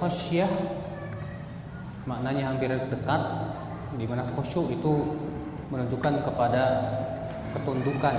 [0.00, 0.52] dan khasyah
[2.08, 3.20] maknanya hampir dekat
[4.00, 5.12] di mana khusyuk itu
[5.68, 6.64] menunjukkan kepada
[7.52, 8.16] ketundukan.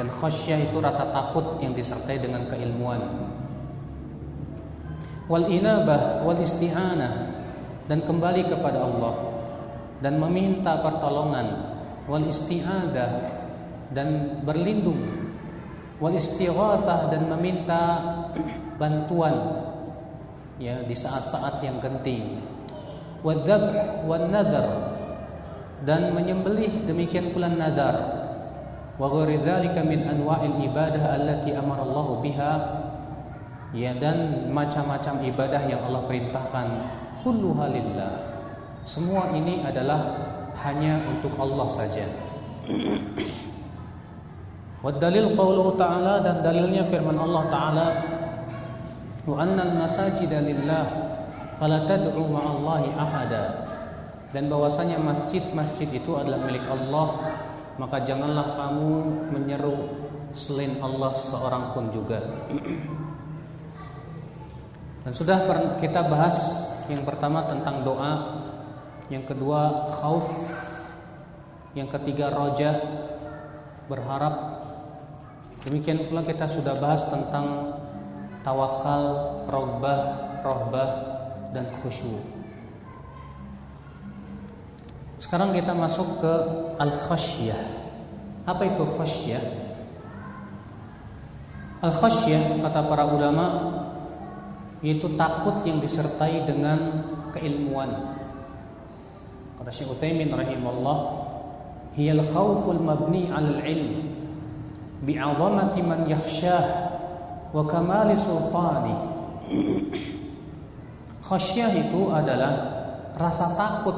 [0.00, 3.04] Dan khasyah itu rasa takut yang disertai dengan keilmuan.
[5.28, 7.12] Wal inabah wal isti'anah
[7.84, 9.14] dan kembali kepada Allah
[10.00, 11.76] dan meminta pertolongan.
[12.08, 13.10] Wal isti'adah
[13.92, 15.04] dan berlindung.
[16.00, 18.00] Wal istighatsah dan meminta
[18.80, 19.68] bantuan
[20.56, 22.42] ya di saat-saat yang genting.
[23.22, 24.98] Wadzabh wan nadar
[25.86, 27.94] dan menyembelih demikian pula nadar
[28.98, 32.52] wa ghairi min anwa'il ibadah allati amara Allah biha.
[33.72, 36.66] Ya dan macam-macam ibadah yang Allah perintahkan.
[37.24, 38.12] Kulluha lillah.
[38.84, 40.12] Semua ini adalah
[40.60, 42.04] hanya untuk Allah saja.
[44.82, 47.86] Wadalil qauluhu ta'ala dan dalilnya firman Allah ta'ala
[54.32, 57.08] dan bahwasanya masjid-masjid itu adalah milik Allah
[57.78, 58.90] maka janganlah kamu
[59.32, 59.76] menyeru
[60.32, 62.20] selain Allah seorang pun juga.
[65.02, 65.42] Dan sudah
[65.82, 66.36] kita bahas
[66.86, 68.12] yang pertama tentang doa
[69.10, 70.30] yang kedua khauf
[71.74, 72.70] yang ketiga roja
[73.90, 74.62] berharap.
[75.66, 77.78] Demikian pula kita sudah bahas tentang
[78.42, 79.04] tawakal,
[79.46, 80.00] rohbah,
[80.42, 80.90] rohbah
[81.54, 82.22] dan khusyuk.
[85.22, 86.34] Sekarang kita masuk ke
[86.82, 87.60] al-khasyah.
[88.42, 89.44] Apa itu khasyah?
[91.82, 93.46] Al-khasyah kata para ulama
[94.82, 98.18] yaitu takut yang disertai dengan keilmuan.
[99.62, 100.98] Kata Syekh Utsaimin rahimahullah,
[101.94, 104.12] "Hiyal khauful mabni 'alal 'ilm."
[105.02, 106.91] bi'azamati man yakhshah
[107.52, 108.96] wa kamali sultani.
[111.22, 112.52] Khasyah itu adalah
[113.16, 113.94] rasa takut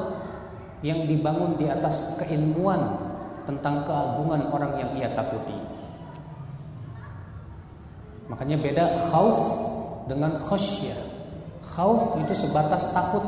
[0.83, 2.99] yang dibangun di atas keilmuan
[3.47, 5.55] tentang keagungan orang yang ia takuti.
[8.29, 9.39] Makanya beda khauf
[10.05, 10.99] dengan khasyah.
[11.63, 13.23] Khauf itu sebatas takut.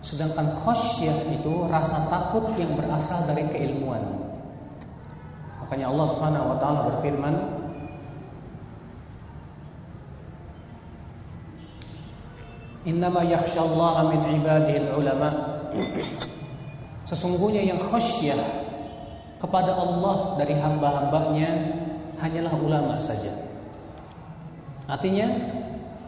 [0.00, 4.00] Sedangkan khasyah itu rasa takut yang berasal dari keilmuan.
[5.64, 7.59] Makanya Allah Subhanahu wa taala berfirman
[12.90, 15.30] Innama yakhsyallaha min ibadihi ulama
[17.06, 18.38] Sesungguhnya yang khasyah
[19.38, 21.50] kepada Allah dari hamba-hambanya
[22.18, 23.30] hanyalah ulama saja.
[24.86, 25.26] Artinya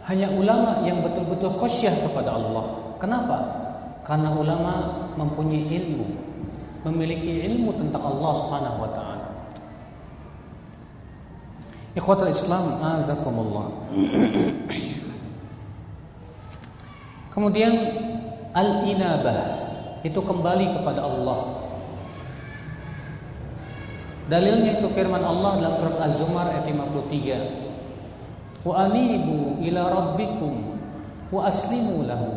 [0.07, 2.67] hanya ulama yang betul-betul khasyah kepada Allah.
[2.99, 3.39] Kenapa?
[4.03, 4.75] Karena ulama
[5.15, 6.07] mempunyai ilmu,
[6.91, 9.27] memiliki ilmu tentang Allah Subhanahu wa taala.
[11.99, 13.67] Ikhwatul Islam azakumullah.
[17.33, 17.73] Kemudian
[18.53, 19.41] al-inabah
[20.05, 21.65] itu kembali kepada Allah.
[24.29, 28.69] Dalilnya itu firman Allah dalam surat Az-Zumar ayat 53.
[28.69, 30.77] Wa anibu ila rabbikum
[31.33, 32.31] wa aslimu lahu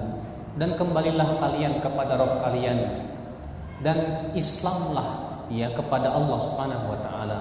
[0.56, 2.80] dan kembalilah kalian kepada Rabb kalian
[3.84, 7.40] dan Islamlah ya kepada Allah Subhanahu wa taala.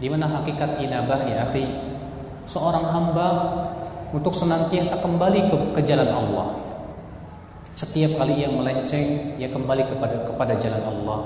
[0.00, 1.68] Di mana hakikat inabah ya akhi?
[2.50, 3.28] Seorang hamba
[4.10, 6.48] untuk senantiasa kembali ke, ke jalan Allah.
[7.74, 11.20] Setiap kali ia melenceng, ia kembali kepada kepada jalan Allah.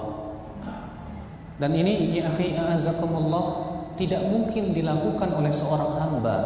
[1.58, 6.36] Dan ini ya akhi azakumullah tidak mungkin dilakukan oleh seorang hamba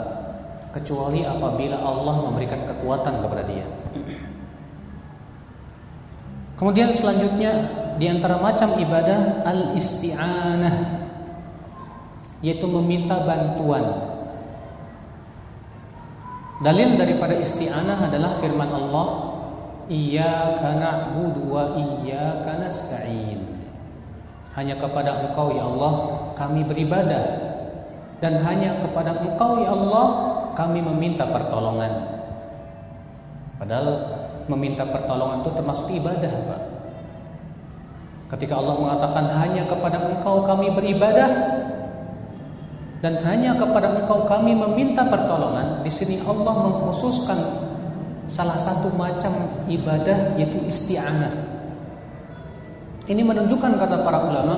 [0.73, 3.67] kecuali apabila Allah memberikan kekuatan kepada dia.
[6.56, 7.52] Kemudian selanjutnya
[8.00, 10.75] di antara macam ibadah al-isti'anah
[12.43, 14.12] yaitu meminta bantuan
[16.62, 19.06] Dalil daripada isti'anah adalah firman Allah,
[19.91, 23.43] Iyyaka na'budu wa iyyaka nasta'in.
[24.55, 25.93] Hanya kepada Engkau ya Allah
[26.38, 27.25] kami beribadah
[28.23, 30.06] dan hanya kepada Engkau ya Allah
[30.55, 32.23] kami meminta pertolongan.
[33.58, 33.88] Padahal
[34.47, 36.62] meminta pertolongan itu termasuk ibadah, Pak.
[38.38, 41.31] Ketika Allah mengatakan hanya kepada Engkau kami beribadah,
[43.03, 45.83] dan hanya kepada Engkau kami meminta pertolongan.
[45.83, 47.39] Di sini Allah mengkhususkan
[48.31, 49.35] salah satu macam
[49.67, 51.51] ibadah yaitu isti'anah.
[53.11, 54.57] Ini menunjukkan kata para ulama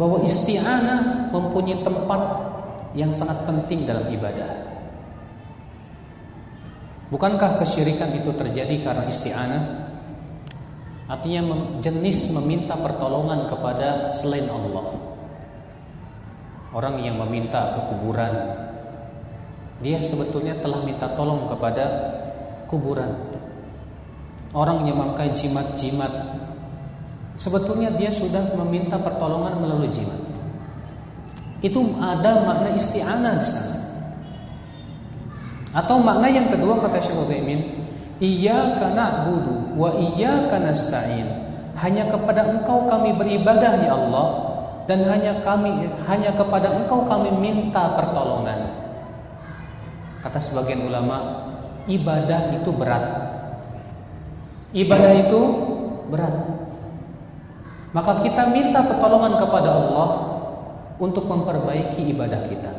[0.00, 2.20] bahwa isti'anah mempunyai tempat
[2.96, 4.72] yang sangat penting dalam ibadah.
[7.12, 9.62] Bukankah kesyirikan itu terjadi karena isti'anah?
[11.12, 11.42] Artinya
[11.84, 15.09] jenis meminta pertolongan kepada selain Allah.
[16.70, 18.30] Orang yang meminta ke kuburan.
[19.82, 21.84] Dia sebetulnya telah minta tolong kepada
[22.70, 23.10] kuburan.
[24.54, 26.10] Orang yang memakai jimat-jimat.
[27.34, 30.20] Sebetulnya dia sudah meminta pertolongan melalui jimat.
[31.60, 33.76] Itu ada makna isti'anah di sana.
[35.70, 37.80] Atau makna yang kedua kata Syekh Utsaimin
[38.20, 41.24] Iyyaka na'budu wa iyyaka nasta'in.
[41.80, 44.49] Hanya kepada engkau kami beribadah ya Allah
[44.90, 48.74] dan hanya kami hanya kepada engkau kami minta pertolongan.
[50.18, 51.46] Kata sebagian ulama
[51.86, 53.06] ibadah itu berat.
[54.74, 55.40] Ibadah itu
[56.10, 56.34] berat.
[57.94, 60.08] Maka kita minta pertolongan kepada Allah
[60.98, 62.72] untuk memperbaiki ibadah kita.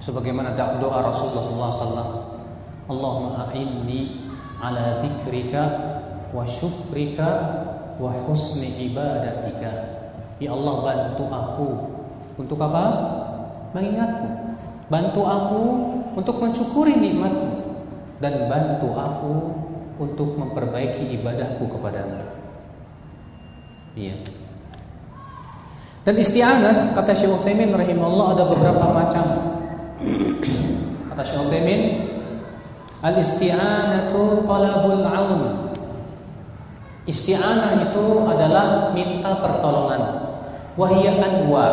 [0.00, 2.12] Sebagaimana doa Rasulullah SAW
[2.88, 5.62] Allahumma a'inni ala dzikrika
[6.32, 7.28] wa syukrika
[8.00, 9.96] wa husni ibadatika
[10.36, 11.68] Ya Allah bantu aku.
[12.36, 12.84] Untuk apa?
[13.72, 14.30] Mengingatmu
[14.86, 15.62] Bantu aku
[16.14, 17.64] untuk mensyukuri nikmatmu.
[18.22, 19.34] Dan bantu aku
[19.96, 22.20] untuk memperbaiki ibadahku kepadamu.
[23.96, 24.16] Iya.
[26.06, 29.24] Dan isti'anah Kata Syekh Utsaimin rahimahullah ada beberapa macam.
[31.12, 31.82] Kata Syekh Utsaimin
[33.04, 35.42] Al-isti'anatu talabul aun.
[37.04, 40.15] Isti'anah itu adalah minta pertolongan
[40.76, 41.66] Wahia anwa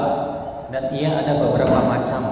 [0.72, 2.24] dan ia ada beberapa macam.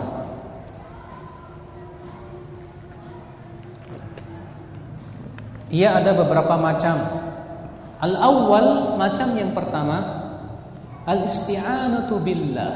[5.68, 6.96] Ia ada beberapa macam.
[8.02, 10.00] Al awal macam yang pertama
[11.06, 12.74] al isti'anatu billah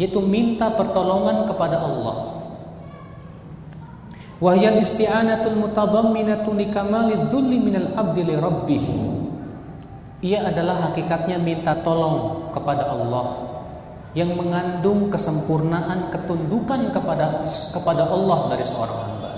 [0.00, 2.40] yaitu minta pertolongan kepada Allah.
[4.40, 8.84] Wahya isti'anatul mutadamminatu likamali dzulli minal abdi li rabbih
[10.18, 13.54] ia adalah hakikatnya minta tolong kepada Allah
[14.18, 19.32] yang mengandung kesempurnaan ketundukan kepada kepada Allah dari seorang hamba.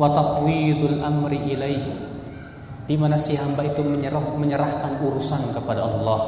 [0.00, 1.84] Wa tafwidul amri ilaih
[2.88, 6.20] di mana si hamba itu menyerah, menyerahkan urusan kepada Allah.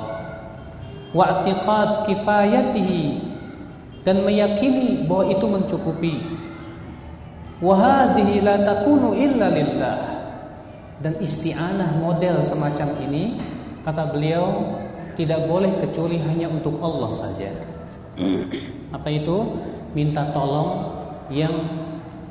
[1.17, 3.05] Wa i'tiqad kifayatihi
[4.05, 6.15] dan meyakini bahwa itu mencukupi.
[7.65, 10.14] Wa hadhihi la takunu illa lillah
[11.03, 13.39] dan isti'anah model semacam ini
[13.83, 14.79] kata beliau
[15.15, 17.51] tidak boleh kecuali hanya untuk Allah saja.
[18.95, 19.55] Apa itu?
[19.95, 21.55] Minta tolong yang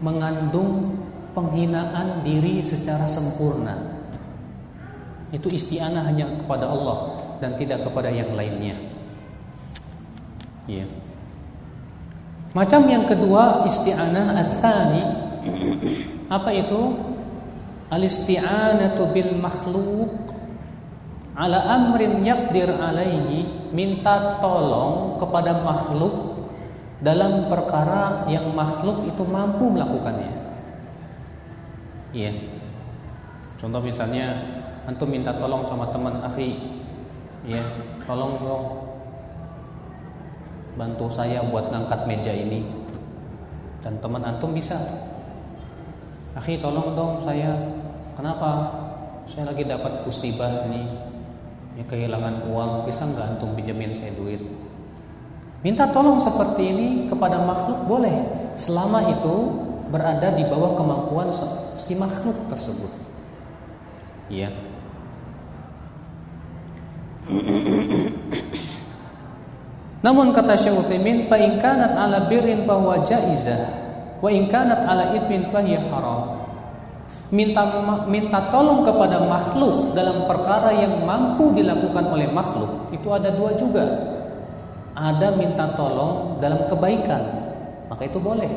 [0.04, 1.00] mengandung
[1.32, 4.04] penghinaan diri secara sempurna.
[5.32, 8.78] Itu isti'anah hanya kepada Allah dan tidak kepada yang lainnya.
[10.70, 10.86] Ya.
[12.54, 15.04] Macam yang kedua isti'anah asani
[16.30, 17.13] apa itu?
[17.94, 20.10] Al-isti'anatu bil makhluk
[21.38, 26.34] ala amrin yakdir alaihi minta tolong kepada makhluk
[27.06, 30.32] dalam perkara yang makhluk itu mampu melakukannya.
[32.18, 32.34] Iya.
[33.62, 34.42] Contoh misalnya
[34.90, 36.58] antum minta tolong sama teman akhi,
[37.46, 37.62] ya,
[38.08, 38.66] tolong dong
[40.74, 42.66] bantu saya buat ngangkat meja ini.
[43.84, 44.80] Dan teman antum bisa.
[46.34, 47.52] Akhi tolong dong saya
[48.14, 48.50] Kenapa?
[49.24, 50.84] Saya lagi dapat musibah ini,
[51.80, 54.42] ya kehilangan uang, bisa nggak antum pinjemin saya duit?
[55.64, 58.20] Minta tolong seperti ini kepada makhluk boleh,
[58.60, 59.36] selama itu
[59.88, 61.32] berada di bawah kemampuan
[61.80, 62.92] si makhluk tersebut.
[64.28, 64.52] Iya.
[70.04, 73.72] Namun kata Syekh Utsaimin, fa in kanat ala birrin fa huwa jaizah
[74.20, 76.44] wa in kanat ala ithmin fa hiya haram.
[77.34, 77.66] Minta
[78.06, 83.82] minta tolong kepada makhluk dalam perkara yang mampu dilakukan oleh makhluk itu ada dua juga.
[84.94, 87.24] Ada minta tolong dalam kebaikan,
[87.90, 88.54] maka itu boleh.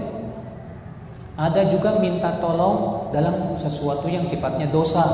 [1.40, 5.04] Ada juga minta tolong dalam sesuatu yang sifatnya dosa,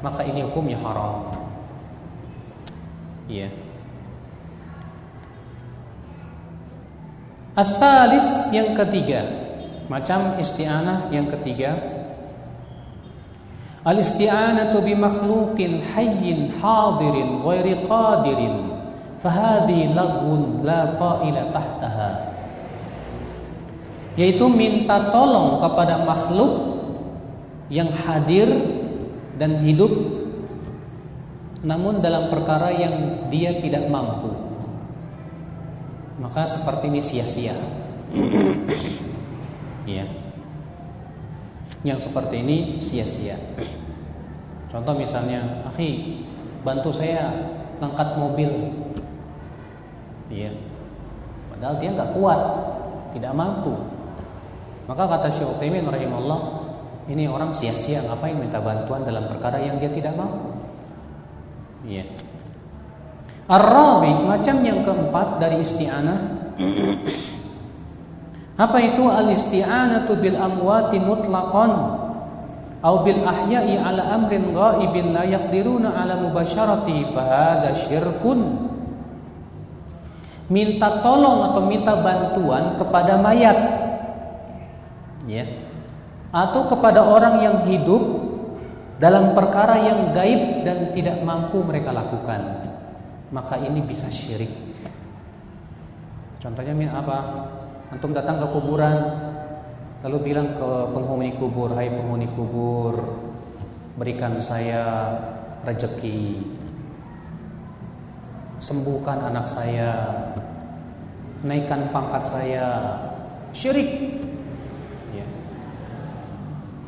[0.00, 1.28] maka ini hukumnya haram.
[3.28, 3.52] Iya.
[3.52, 3.52] Yeah.
[7.52, 9.28] Asalis yang ketiga,
[9.84, 11.91] macam isti'anah yang ketiga.
[17.42, 18.54] Ghairi qadirin
[19.18, 22.10] fahadi lagun la ta'ila tahtaha.
[24.14, 26.78] Yaitu minta tolong kepada makhluk
[27.72, 28.46] yang hadir
[29.40, 29.90] dan hidup
[31.66, 34.52] namun dalam perkara yang dia tidak mampu
[36.22, 37.56] maka seperti ini sia-sia.
[39.90, 40.06] ya.
[41.82, 43.34] Yang seperti ini sia-sia.
[44.70, 46.22] Contoh misalnya, "Akhi,
[46.62, 47.28] bantu saya
[47.82, 48.50] ngangkat mobil."
[50.30, 50.54] Iya.
[51.52, 52.40] Padahal dia nggak kuat,
[53.12, 53.74] tidak mampu.
[54.88, 56.40] Maka kata Syekh Utsaimin rahimahullah,
[57.10, 60.54] ini orang sia-sia ngapain minta bantuan dalam perkara yang dia tidak mampu.
[61.86, 62.06] Iya.
[63.50, 66.18] Ar-rabi macam yang keempat dari isti'anah
[68.60, 71.72] Apa itu al-isti'anatu bil amwati mutlaqan?
[72.82, 78.68] Atau bil ahya'i ala amrin ghaibin la yaqdiruna ala mubasharati fa hadha syirkun.
[80.50, 83.58] Minta tolong atau minta bantuan kepada mayat.
[85.30, 85.46] Ya.
[86.34, 88.02] Atau kepada orang yang hidup
[88.98, 92.66] dalam perkara yang gaib dan tidak mampu mereka lakukan.
[93.30, 94.50] Maka ini bisa syirik.
[96.42, 97.18] Contohnya apa?
[97.92, 98.98] Antum datang ke kuburan
[100.02, 102.96] lalu bilang ke penghuni kubur, "Hai penghuni kubur,
[104.00, 105.12] berikan saya
[105.62, 106.40] rezeki.
[108.58, 109.92] Sembuhkan anak saya.
[111.44, 112.66] Naikkan pangkat saya."
[113.52, 114.24] Syirik.
[115.12, 115.26] Ya.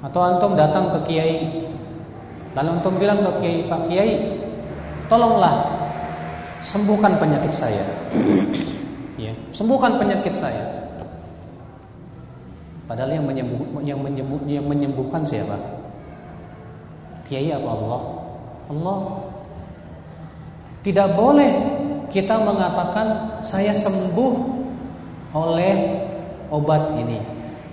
[0.01, 1.65] Atau antum datang ke kiai
[2.55, 4.13] Lalu antum bilang ke kiai, "Pak Kiai,
[5.11, 5.75] tolonglah
[6.63, 7.83] sembuhkan penyakit saya.
[9.25, 10.74] ya, sembuhkan penyakit saya.
[12.85, 15.57] Padahal yang menyembuh, yang menyembuh, yang menyembuhkan siapa?
[17.25, 18.03] Kiai apa Allah?
[18.69, 18.99] Allah.
[20.85, 21.53] Tidak boleh
[22.13, 24.33] kita mengatakan saya sembuh
[25.33, 25.75] oleh
[26.53, 27.19] obat ini.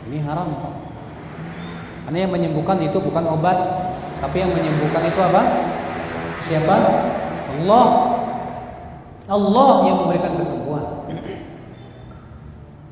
[0.08, 0.48] Ini haram.
[2.08, 3.58] Karena yang menyembuhkan itu bukan obat,
[4.24, 5.44] tapi yang menyembuhkan itu apa?
[6.40, 6.76] Siapa?
[7.60, 7.88] Allah.
[9.28, 11.01] Allah yang memberikan kesembuhan.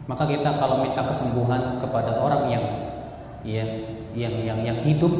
[0.09, 2.65] Maka kita kalau minta kesembuhan kepada orang yang
[3.45, 3.61] ya,
[4.17, 5.13] yang yang yang hidup,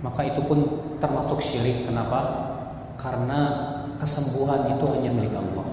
[0.00, 0.64] maka itu pun
[0.96, 1.84] termasuk syirik.
[1.84, 2.48] Kenapa?
[2.96, 3.40] Karena
[4.00, 5.68] kesembuhan itu hanya milik Allah.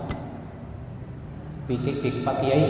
[1.72, 2.67] Pikir Pak Kiai,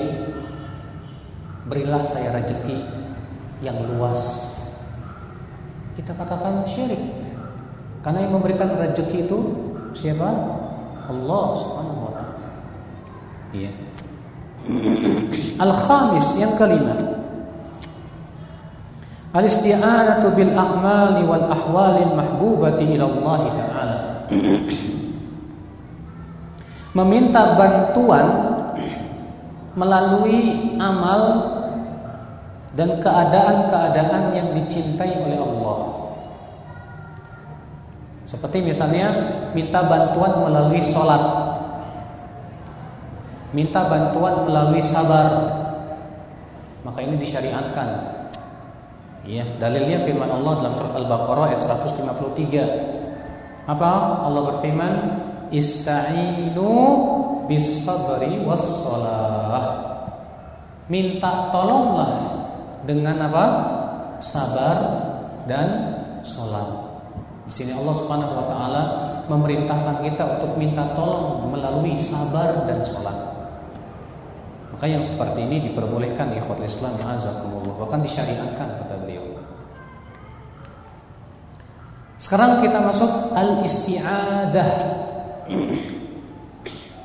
[1.65, 2.77] berilah saya rezeki
[3.65, 4.53] yang luas.
[5.97, 7.01] Kita katakan syirik.
[8.05, 9.39] Karena yang memberikan rezeki itu
[9.97, 10.29] siapa?
[11.09, 12.49] Allah Subhanahu wa taala.
[13.57, 13.86] Iya.
[15.57, 16.95] Al-khamis yang kelima.
[19.31, 23.99] Al-isti'anatu bil a'mali wal ahwalil mahbubati ila Allah taala.
[26.97, 28.27] Meminta bantuan
[29.77, 31.21] melalui amal
[32.73, 35.79] dan keadaan-keadaan yang dicintai oleh Allah.
[38.27, 39.07] Seperti misalnya
[39.55, 41.46] minta bantuan melalui sholat
[43.57, 45.49] Minta bantuan melalui sabar
[46.85, 48.17] Maka ini disyariatkan
[49.27, 53.67] Ya, dalilnya firman Allah dalam surat Al-Baqarah ayat 153.
[53.67, 54.23] Apa?
[54.23, 54.93] Allah berfirman,
[55.51, 56.71] "Ista'inu
[57.51, 58.87] bis sabri was
[60.87, 62.11] Minta tolonglah
[62.87, 63.45] dengan apa?
[64.23, 64.77] Sabar
[65.43, 65.67] dan
[66.23, 66.71] sholat.
[67.43, 68.83] Di sini Allah Subhanahu wa taala
[69.27, 73.36] memerintahkan kita untuk minta tolong melalui sabar dan sholat.
[74.77, 79.25] Maka yang seperti ini diperbolehkan ikhwat Islam azakumullah bahkan disyariatkan kata beliau.
[82.21, 84.69] Sekarang kita masuk al-isti'adah.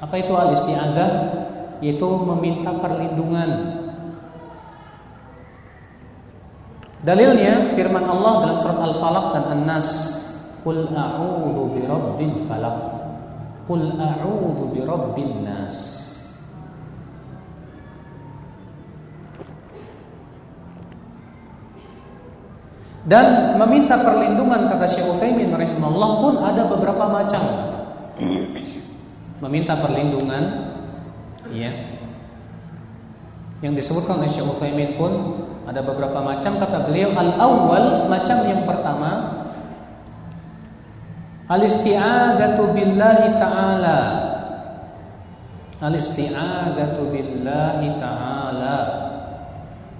[0.04, 1.10] Apa itu al-isti'adah?
[1.80, 3.80] Yaitu meminta perlindungan.
[7.00, 9.88] Dalilnya firman Allah dalam surat Al-Falaq dan An-Nas,
[10.60, 12.78] "Qul a'udzu birabbil falaq."
[13.64, 16.01] Qul a'udzu birabbin nas.
[23.02, 27.42] Dan meminta perlindungan kata Syekh Utsaimin rahimahullah pun ada beberapa macam.
[29.42, 30.70] meminta perlindungan
[31.50, 31.98] ya.
[33.58, 39.42] Yang disebutkan oleh Syekh Utsaimin pun ada beberapa macam kata beliau al-awwal macam yang pertama
[41.46, 43.98] al-isti'adzatu billahi ta'ala
[45.78, 48.76] al-isti'adzatu billahi ta'ala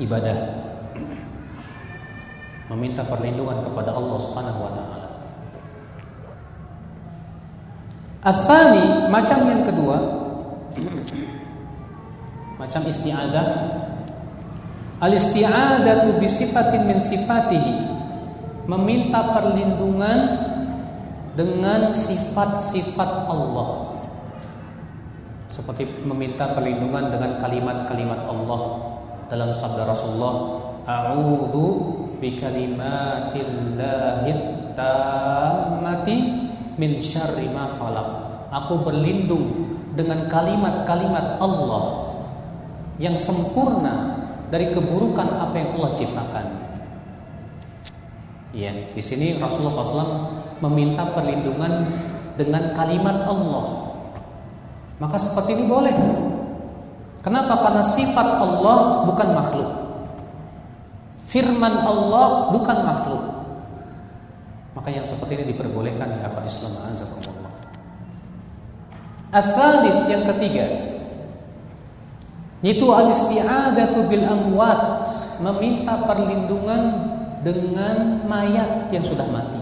[0.00, 0.38] ibadah.
[2.72, 5.08] Meminta perlindungan kepada Allah Subhanahu wa taala.
[8.22, 9.98] Asani macam yang kedua
[12.54, 13.46] macam isti'adah
[15.02, 17.74] Al-isti'adatu bi sifatin min sifatihi
[18.70, 20.18] meminta perlindungan
[21.34, 23.98] dengan sifat-sifat Allah.
[25.50, 28.62] Seperti meminta perlindungan dengan kalimat-kalimat Allah
[29.32, 31.64] dalam sabda Rasulullah a'udzu
[32.20, 34.32] bikalimatillahi
[34.76, 36.16] tammati
[36.76, 38.08] min syarri ma khalaq
[38.52, 42.12] aku berlindung dengan kalimat-kalimat Allah
[43.00, 44.20] yang sempurna
[44.52, 46.46] dari keburukan apa yang Allah ciptakan.
[48.52, 50.12] Iya, di sini Rasulullah SAW
[50.60, 51.88] meminta perlindungan
[52.36, 53.96] dengan kalimat Allah.
[55.00, 55.96] Maka seperti ini boleh.
[57.22, 57.54] Kenapa?
[57.62, 59.70] Karena sifat Allah bukan makhluk.
[61.30, 63.22] Firman Allah bukan makhluk.
[64.74, 67.52] Maka yang seperti ini diperbolehkan di akal Islam azakumullah.
[69.32, 70.92] Asalif yang ketiga
[72.62, 75.10] yaitu al-isti'adatu bil amwat,
[75.42, 77.10] meminta perlindungan
[77.42, 79.58] dengan mayat yang sudah mati.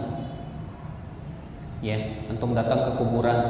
[1.80, 1.96] Ya,
[2.28, 3.40] antum datang ke kuburan.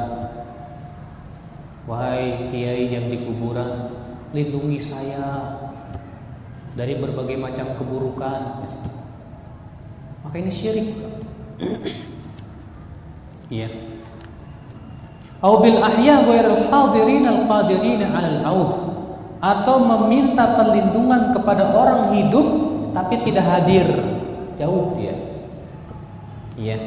[1.89, 3.89] Wahai kiai yang di kuburan,
[4.37, 5.57] lindungi saya
[6.77, 8.63] dari berbagai macam keburukan.
[10.21, 10.89] Maka ini syirik.
[13.51, 13.67] Iya.
[15.43, 18.47] Au bil ahya ghairil hadirin al qadirin al
[19.43, 22.47] atau meminta perlindungan kepada orang hidup
[22.95, 23.83] tapi tidak hadir.
[24.55, 25.19] Jauh dia.
[26.55, 26.79] Iya.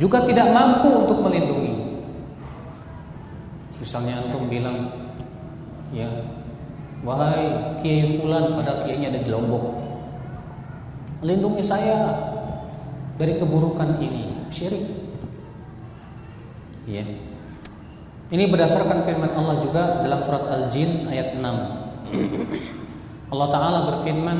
[0.00, 1.71] Juga tidak mampu untuk melindungi.
[3.92, 4.88] Misalnya antum bilang
[5.92, 6.08] ya
[7.04, 9.68] Wahai Kiai Fulan pada kiainya ada di Lombok.
[11.20, 12.08] Lindungi saya
[13.20, 14.48] Dari keburukan ini.
[14.48, 14.80] Syirik.
[16.88, 17.04] Ya
[18.32, 21.44] Ini berdasarkan firman Allah juga Dalam surat Al-Jin ayat 6
[23.28, 24.38] Allah Ta'ala berfirman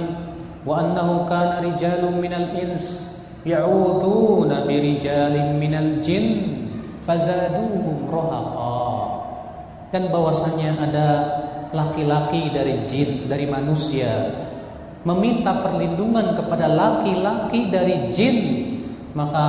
[0.64, 6.40] Wa annahu kana rijalun minal ins Ya'udhuna birijalin minal jin
[7.04, 8.81] Fazaduhum rohaqa
[9.92, 11.06] Dan bahwasanya ada
[11.72, 14.08] laki-laki dari jin, dari manusia
[15.02, 18.38] meminta perlindungan kepada laki-laki dari jin,
[19.12, 19.46] maka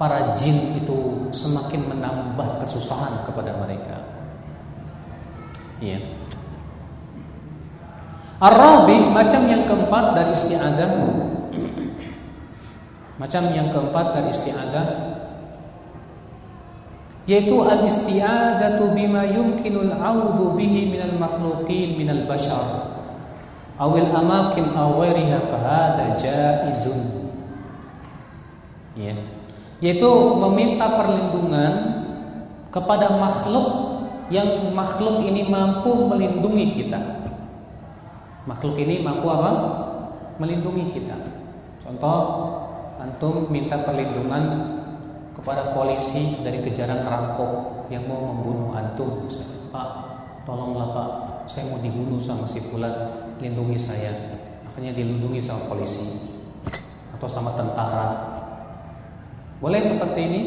[0.00, 3.96] para jin itu semakin menambah kesusahan kepada mereka.
[5.78, 6.00] Iya.
[8.40, 10.90] Arabi macam yang keempat dari isti'adah
[13.20, 15.09] Macam yang keempat dari isti'adah
[17.30, 22.90] yaitu al-isti'adzatu bima yumkinul 'audhu bihi minal makhluqin minal bashar
[23.78, 27.32] awil amakin aw ghairiha fahada jaizun.
[28.98, 29.14] Ya.
[29.80, 31.72] Yaitu meminta perlindungan
[32.68, 33.68] kepada makhluk
[34.28, 37.00] yang makhluk ini mampu melindungi kita.
[38.44, 39.52] Makhluk ini mampu apa?
[40.36, 41.16] Melindungi kita.
[41.80, 42.20] Contoh
[43.00, 44.76] antum minta perlindungan
[45.40, 49.24] kepada polisi dari kejaran perampok yang mau membunuh antum.
[49.72, 49.88] Pak,
[50.44, 51.10] tolonglah Pak,
[51.48, 52.92] saya mau dibunuh sama si Fulan,
[53.40, 54.12] lindungi saya.
[54.68, 56.28] Akhirnya dilindungi sama polisi
[57.16, 58.36] atau sama tentara.
[59.64, 60.40] Boleh seperti ini?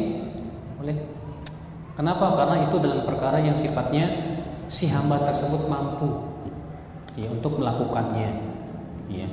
[0.78, 0.98] Boleh.
[1.94, 2.34] Kenapa?
[2.38, 4.10] Karena itu dalam perkara yang sifatnya
[4.70, 6.34] si hamba tersebut mampu
[7.18, 8.30] ya untuk melakukannya.
[9.10, 9.28] Ya.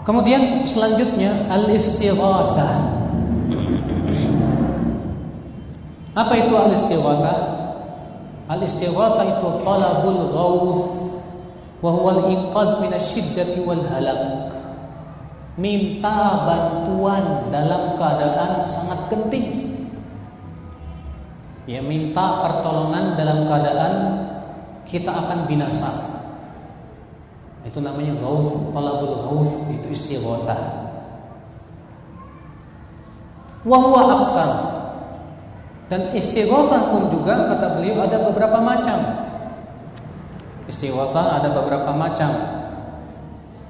[0.00, 2.72] Kemudian selanjutnya al-istighatsah.
[6.16, 7.38] Apa itu al-istighatsah?
[8.48, 10.82] Al-istighatsah itu talabul ghauth
[11.84, 14.50] wa huwa al-inqadh min asy-syiddati wal halak.
[15.60, 19.48] Minta bantuan dalam keadaan sangat genting.
[21.68, 23.94] Ya minta pertolongan dalam keadaan
[24.88, 26.19] kita akan binasa.
[27.60, 30.60] Itu namanya ghauth, talabul ghauth itu istighatsah.
[33.68, 34.50] Wa huwa aqsam.
[35.92, 38.98] Dan istighatsah pun juga kata beliau ada beberapa macam.
[40.72, 42.32] Istighatsah ada beberapa macam.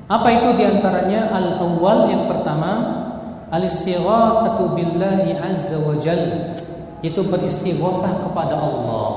[0.06, 1.34] Apa itu di antaranya?
[1.34, 3.02] Al-awwal yang pertama
[3.50, 6.54] al-istighatsatu billahi azza wa jalla
[7.02, 9.10] itu beristighatsah kepada Allah.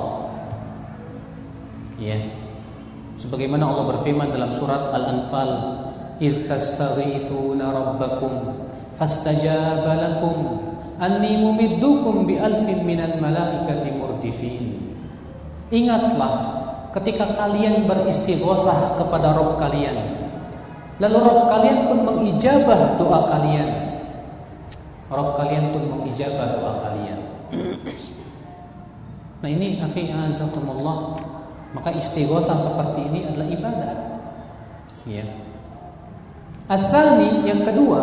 [2.02, 2.43] Ya.
[3.18, 5.52] Sebagaimana Allah berfirman dalam surat Al-Anfal,
[6.18, 8.58] "Idz tastaghithuna rabbakum
[8.98, 10.38] fastajaba lakum
[10.98, 14.82] anni mumiddukum bi alfin minal malaikati murdifin."
[15.74, 16.34] Ingatlah
[16.94, 19.98] ketika kalian beristighatsah kepada Rabb kalian.
[21.02, 23.70] Lalu Rabb kalian pun mengijabah doa kalian.
[25.10, 27.20] Rabb kalian pun mengijabah doa kalian.
[29.44, 31.20] Nah ini akhi azakumullah
[31.74, 33.94] maka istighothah seperti ini adalah ibadah.
[35.10, 35.26] Ya.
[36.70, 38.02] Asal yang kedua,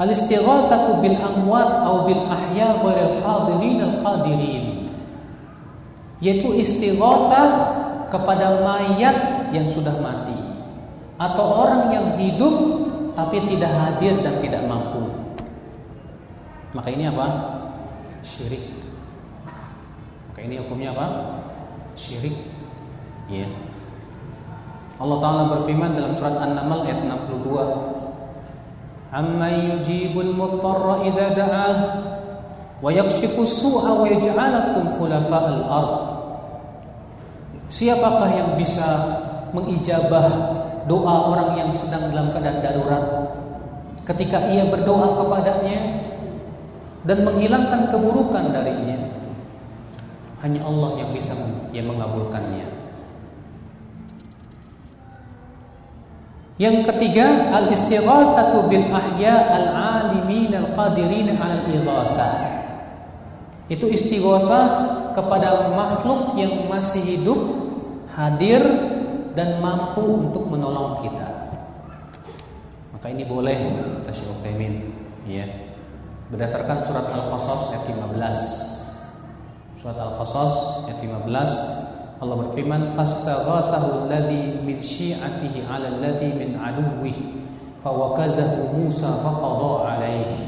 [0.00, 4.64] al-istighatsatu bil amwat atau bil ahya ghairil hadirin al qadirin.
[6.18, 7.48] Yaitu istighatsah
[8.08, 10.34] kepada mayat yang sudah mati
[11.20, 12.54] atau orang yang hidup
[13.14, 15.06] tapi tidak hadir dan tidak mampu.
[16.74, 17.26] Maka ini apa?
[18.26, 18.66] Syirik.
[20.30, 21.06] Maka ini hukumnya apa?
[21.94, 22.34] Syirik.
[23.24, 23.48] Ya.
[25.00, 31.76] Allah Ta'ala berfirman dalam surat An-Naml ayat 62 Amma yujibul muttarra idha da'ah
[32.84, 35.94] Wa yakshifu su'a wa yaj'alakum khulafa'al ard.
[37.72, 38.86] Siapakah yang bisa
[39.56, 40.28] mengijabah
[40.84, 43.04] doa orang yang sedang dalam keadaan darurat
[44.04, 45.80] Ketika ia berdoa kepadanya
[47.08, 49.00] Dan menghilangkan keburukan darinya?
[50.44, 51.32] Hanya Allah yang bisa
[51.72, 52.73] yang mengabulkannya
[56.54, 62.34] Yang ketiga, al-istighatsatu bil ahya al-alimin al-qadirin al-ighatsah.
[63.66, 64.66] Itu istighatsah
[65.18, 67.40] kepada makhluk yang masih hidup,
[68.14, 68.62] hadir
[69.34, 71.26] dan mampu untuk menolong kita.
[72.94, 73.58] Maka ini boleh
[74.06, 74.46] kata Syekh
[75.26, 75.50] ya.
[76.30, 79.82] Berdasarkan surat Al-Qasas ayat 15.
[79.82, 81.83] Surat Al-Qasas ayat 15
[82.24, 87.44] Allah berfirman fastaghathahu alladhi min syi'atihi 'ala alladhi min aduwwihi
[87.84, 90.40] fawakazahu Musa faqadha 'alaihi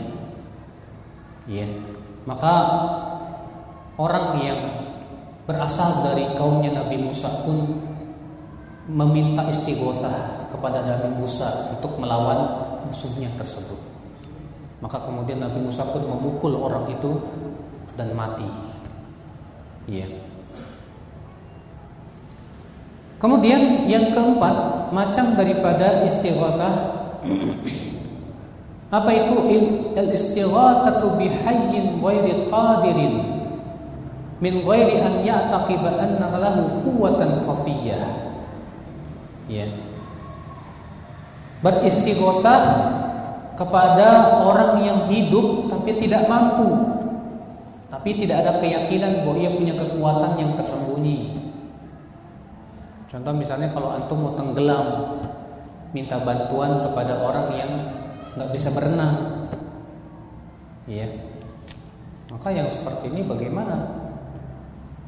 [1.45, 1.69] ya.
[2.25, 2.53] Maka
[4.01, 4.61] orang yang
[5.45, 7.77] berasal dari kaumnya Nabi Musa pun
[8.91, 13.79] meminta istighothah kepada Nabi Musa untuk melawan musuhnya tersebut.
[14.81, 17.21] Maka kemudian Nabi Musa pun memukul orang itu
[17.95, 18.49] dan mati.
[19.87, 20.36] Ya
[23.17, 27.01] Kemudian yang keempat macam daripada istighatsah
[28.87, 29.37] apa itu
[29.97, 33.15] al istighatsatu bi hayyin ghairi qadirin?
[34.37, 38.05] Min ghairi an ya'taqiba anna lahu quwwatan khafiyyah
[39.49, 39.65] ya.
[41.65, 42.61] Beristighatsah
[43.57, 46.69] kepada orang yang hidup tapi tidak mampu.
[47.89, 51.36] Tapi tidak ada keyakinan bahwa ia punya kekuatan yang tersembunyi
[53.17, 55.17] Contoh misalnya kalau antum mau tenggelam,
[55.97, 57.71] minta bantuan kepada orang yang
[58.37, 59.49] nggak bisa berenang,
[60.85, 61.09] ya.
[62.29, 64.05] Maka yang seperti ini bagaimana?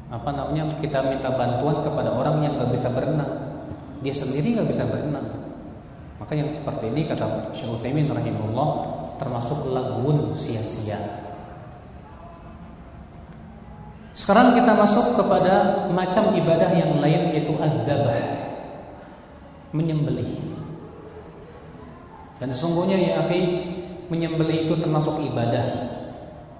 [0.09, 3.29] Apa namanya kita minta bantuan kepada orang yang nggak bisa berenang,
[4.01, 5.29] dia sendiri nggak bisa berenang.
[6.17, 8.69] Maka yang seperti ini kata Syekh Utsaimin rahimahullah
[9.21, 11.28] termasuk lagun sia-sia.
[14.19, 18.19] Sekarang kita masuk kepada macam ibadah yang lain yaitu adzabah.
[19.71, 20.27] Menyembelih.
[22.35, 23.63] Dan sesungguhnya ya akhi,
[24.11, 25.63] menyembelih itu termasuk ibadah.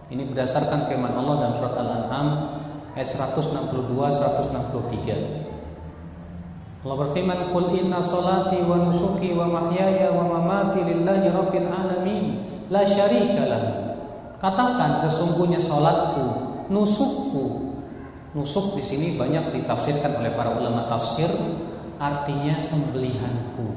[0.07, 2.27] Ini berdasarkan firman Allah dalam surat Al-An'am
[2.95, 6.79] ayat 162 163.
[6.79, 12.39] Allah berfirman, "Qul inna salati wa nusuki wa mahyaya wa mamati lillahi rabbil alamin,
[12.71, 13.43] la syarika
[14.39, 17.75] Katakan sesungguhnya salatku nusukku.
[18.37, 21.27] Nusuk di sini banyak ditafsirkan oleh para ulama tafsir
[21.97, 23.67] artinya sembelihanku.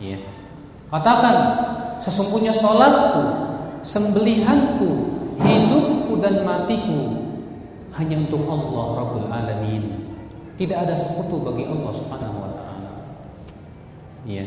[0.00, 0.18] Ya.
[0.88, 1.36] Katakan,
[2.00, 3.22] sesungguhnya sholatku,
[3.84, 4.88] sembelihanku,
[5.38, 7.24] hidupku dan matiku
[7.94, 9.84] hanya untuk Allah Rabbul Alamin.
[10.54, 12.92] Tidak ada sekutu bagi Allah Subhanahu wa taala.
[14.24, 14.46] Iya.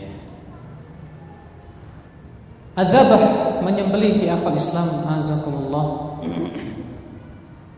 [2.78, 3.22] Adzabah
[3.66, 6.20] menyembelih di akhir Islam azakumullah.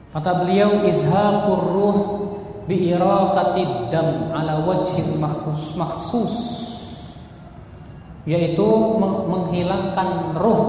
[0.10, 2.00] Kata beliau izhaqur ruh
[2.66, 6.34] bi iraqatid dam ala wajhin makhsus makhsus
[8.26, 8.68] yaitu
[9.30, 10.62] menghilangkan ruh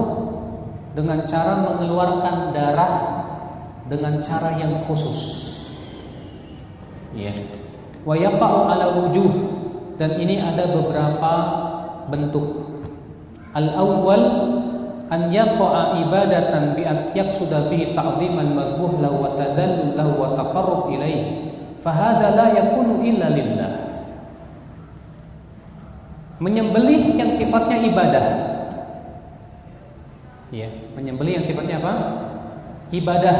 [0.93, 2.95] dengan cara mengeluarkan darah
[3.89, 5.51] dengan cara yang khusus.
[7.11, 7.35] Ya.
[8.01, 9.31] Wa yaqa'u ala wujuh
[9.99, 11.33] dan ini ada beberapa
[12.09, 12.65] bentuk.
[13.51, 14.23] Al-awwal
[15.11, 20.81] an yaqa'a ibadatan bi an yaqsuda bihi ta'dhiman madbuh lahu wa tadallul lahu wa taqarrub
[20.95, 21.51] ilaihi.
[21.83, 23.71] Fahada la yakunu illa lillah.
[26.39, 28.25] Menyembelih yang sifatnya ibadah.
[30.49, 31.93] Ya, menyembelih yang sifatnya apa?
[32.91, 33.37] Ibadah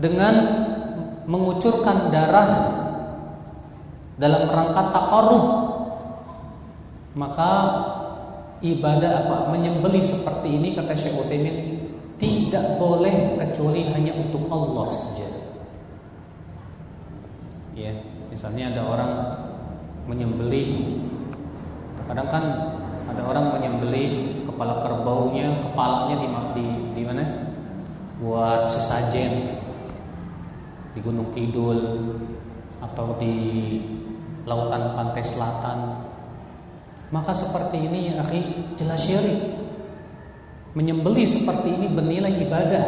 [0.00, 0.34] dengan
[1.28, 2.50] mengucurkan darah
[4.18, 5.44] dalam rangka takarub
[7.12, 7.50] maka
[8.62, 11.82] ibadah apa menyembelih seperti ini kata Syekh Utsaimin
[12.16, 15.26] tidak boleh kecuali hanya untuk Allah saja.
[17.74, 17.90] Ya,
[18.30, 19.12] misalnya ada orang
[20.06, 21.02] menyembelih
[22.06, 22.44] kadang kan
[23.10, 27.24] ada orang menyembelih kepala kerbaunya, kepalanya di di, di mana?
[28.22, 29.58] buat sesajen
[30.94, 32.14] di Gunung Kidul
[32.78, 33.34] atau di
[34.46, 36.01] lautan pantai selatan
[37.12, 38.40] maka seperti ini ya akhi
[38.80, 39.62] jelas syirik
[40.72, 42.86] menyembeli seperti ini bernilai ibadah.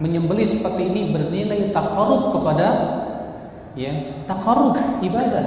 [0.00, 2.68] Menyembeli seperti ini bernilai takarub kepada
[3.78, 3.92] ya
[4.26, 5.46] takarub ibadah.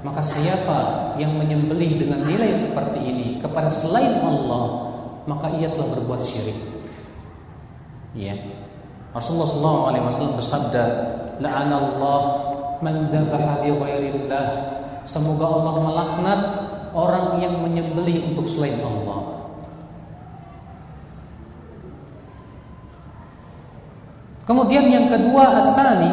[0.00, 4.90] Maka siapa yang menyembelih dengan nilai seperti ini kepada selain Allah
[5.28, 6.56] maka ia telah berbuat syirik.
[8.16, 8.34] Ya.
[9.10, 10.84] Rasulullah SAW bersabda,
[11.42, 12.22] "La'anallah
[12.80, 14.46] man dzabaha bi ghairillah."
[15.04, 16.40] Semoga Allah melaknat
[16.94, 19.40] orang yang menyembelih untuk selain Allah.
[24.50, 26.10] Kemudian yang kedua asani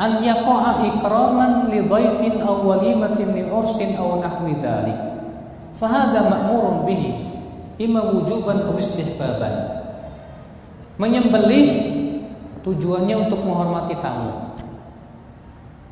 [0.00, 4.96] an yaqa'a ikraman li dhaifin aw walimatin li ursin aw nahwi dhalik.
[5.76, 7.10] Fahadha ma'murun bihi
[7.84, 9.84] imma wujuban aw istihbaban.
[10.96, 11.66] Menyembelih
[12.64, 14.32] tujuannya untuk menghormati tamu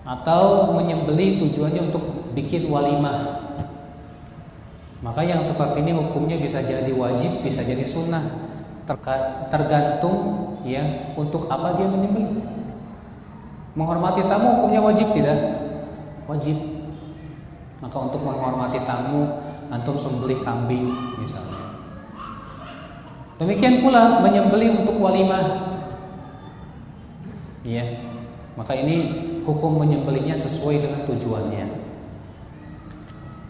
[0.08, 3.43] atau menyembeli tujuannya untuk bikin walimah
[5.04, 8.24] maka yang seperti ini hukumnya bisa jadi wajib bisa jadi sunnah.
[9.52, 10.16] Tergantung
[10.64, 12.40] ya untuk apa dia menyembeli
[13.76, 15.36] menghormati tamu hukumnya wajib tidak?
[16.24, 16.56] Wajib.
[17.84, 19.28] Maka untuk menghormati tamu
[19.68, 20.88] antum sembelih kambing
[21.20, 21.76] misalnya.
[23.36, 25.44] Demikian pula menyembeli untuk walimah.
[27.60, 27.84] Ya.
[28.56, 31.83] Maka ini hukum menyembelihnya sesuai dengan tujuannya.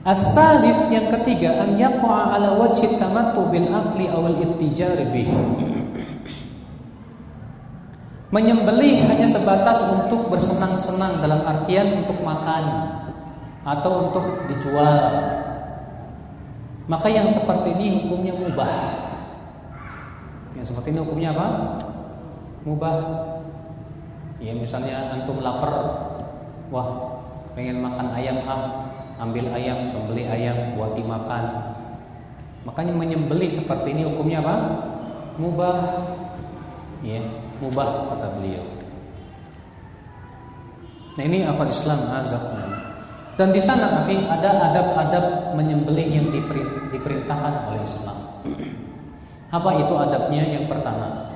[0.05, 5.33] As-salis yang ketiga an yaqa'a ala wajhi tamattu bil aqli aw al ittijar bih.
[8.29, 12.65] Menyembelih hanya sebatas untuk bersenang-senang dalam artian untuk makan
[13.65, 14.93] atau untuk dijual.
[16.85, 18.73] Maka yang seperti ini hukumnya mubah.
[20.53, 21.49] Yang seperti ini hukumnya apa?
[22.69, 22.97] Mubah
[24.37, 25.73] ya misalnya antum lapar
[26.69, 27.17] wah
[27.57, 31.75] pengen makan ayam ah ambil ayam sembeli ayam buat dimakan.
[32.65, 34.57] Makanya menyembeli seperti ini hukumnya apa?
[35.37, 35.79] Mubah.
[37.05, 37.21] Ya
[37.61, 38.65] mubah kata beliau.
[41.15, 42.43] Nah ini apa Islam azab
[43.35, 46.27] dan di sana tapi ada adab-adab menyembelih yang
[46.91, 48.19] diperintahkan oleh Islam.
[49.55, 50.43] Apa itu adabnya?
[50.43, 51.31] Yang pertama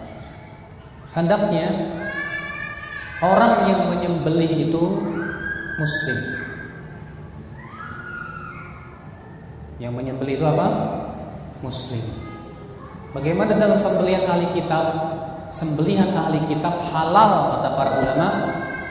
[1.14, 1.94] hendaknya
[3.18, 4.82] Orang yang menyembelih itu
[5.74, 6.37] muslim.
[9.78, 10.66] Yang menyembelih itu apa?
[11.62, 12.02] Muslim.
[13.14, 14.84] Bagaimana dengan sembelihan ahli kitab?
[15.48, 18.28] Sembelihan ahli kitab halal kata para ulama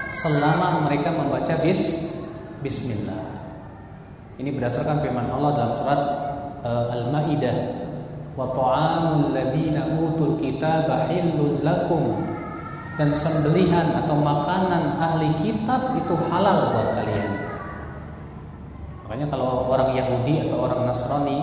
[0.10, 2.12] selama mereka membaca bis
[2.66, 3.38] bismillah.
[4.42, 6.02] Ini berdasarkan firman Allah dalam surat
[6.66, 7.58] uh, Al-Maidah.
[8.38, 12.22] Wa ta'amul ladzina utul kitaba hillul lakum
[12.98, 17.47] dan sembelihan atau makanan ahli kitab itu halal buat kalian.
[19.18, 21.42] Makanya kalau orang Yahudi atau orang Nasrani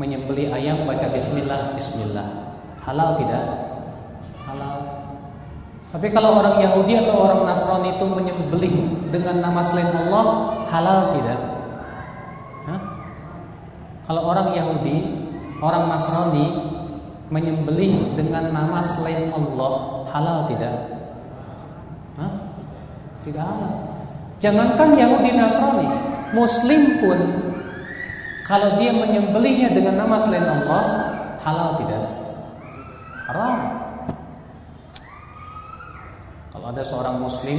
[0.00, 2.56] menyembeli ayam baca bismillah bismillah.
[2.80, 3.44] Halal tidak?
[4.48, 5.04] Halal.
[5.92, 8.76] Tapi kalau orang Yahudi atau orang Nasrani itu menyembelih
[9.12, 10.24] dengan nama selain Allah,
[10.72, 11.40] halal tidak?
[12.72, 12.80] Hah?
[14.08, 14.96] Kalau orang Yahudi,
[15.60, 16.56] orang Nasrani
[17.28, 20.72] menyembelih dengan nama selain Allah, halal tidak?
[22.16, 22.32] Hah?
[23.28, 23.72] Tidak halal.
[24.40, 27.18] Jangankan Yahudi Nasrani, Muslim pun
[28.44, 30.84] kalau dia menyembelihnya dengan nama selain Allah,
[31.40, 32.04] halal tidak?
[33.30, 33.58] Haram.
[36.52, 37.58] Kalau ada seorang Muslim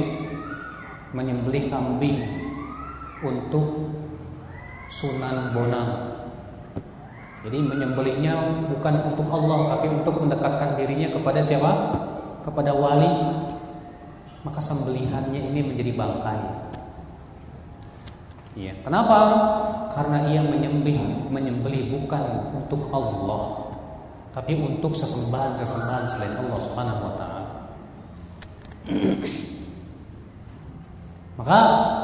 [1.10, 2.22] menyembelih kambing
[3.24, 3.90] untuk
[4.86, 6.16] Sunan Bonang
[7.46, 8.34] jadi menyembelihnya
[8.74, 11.94] bukan untuk Allah tapi untuk mendekatkan dirinya kepada siapa?
[12.42, 13.06] Kepada wali.
[14.42, 16.65] Maka sembelihannya ini menjadi bangkai.
[18.56, 18.72] Iya.
[18.80, 19.16] Kenapa?
[19.92, 22.24] Karena ia menyembelih menyembelih bukan
[22.56, 23.68] untuk Allah,
[24.32, 27.44] tapi untuk sesembahan-sesembahan selain Allah Subhanahu wa taala.
[31.36, 31.58] Maka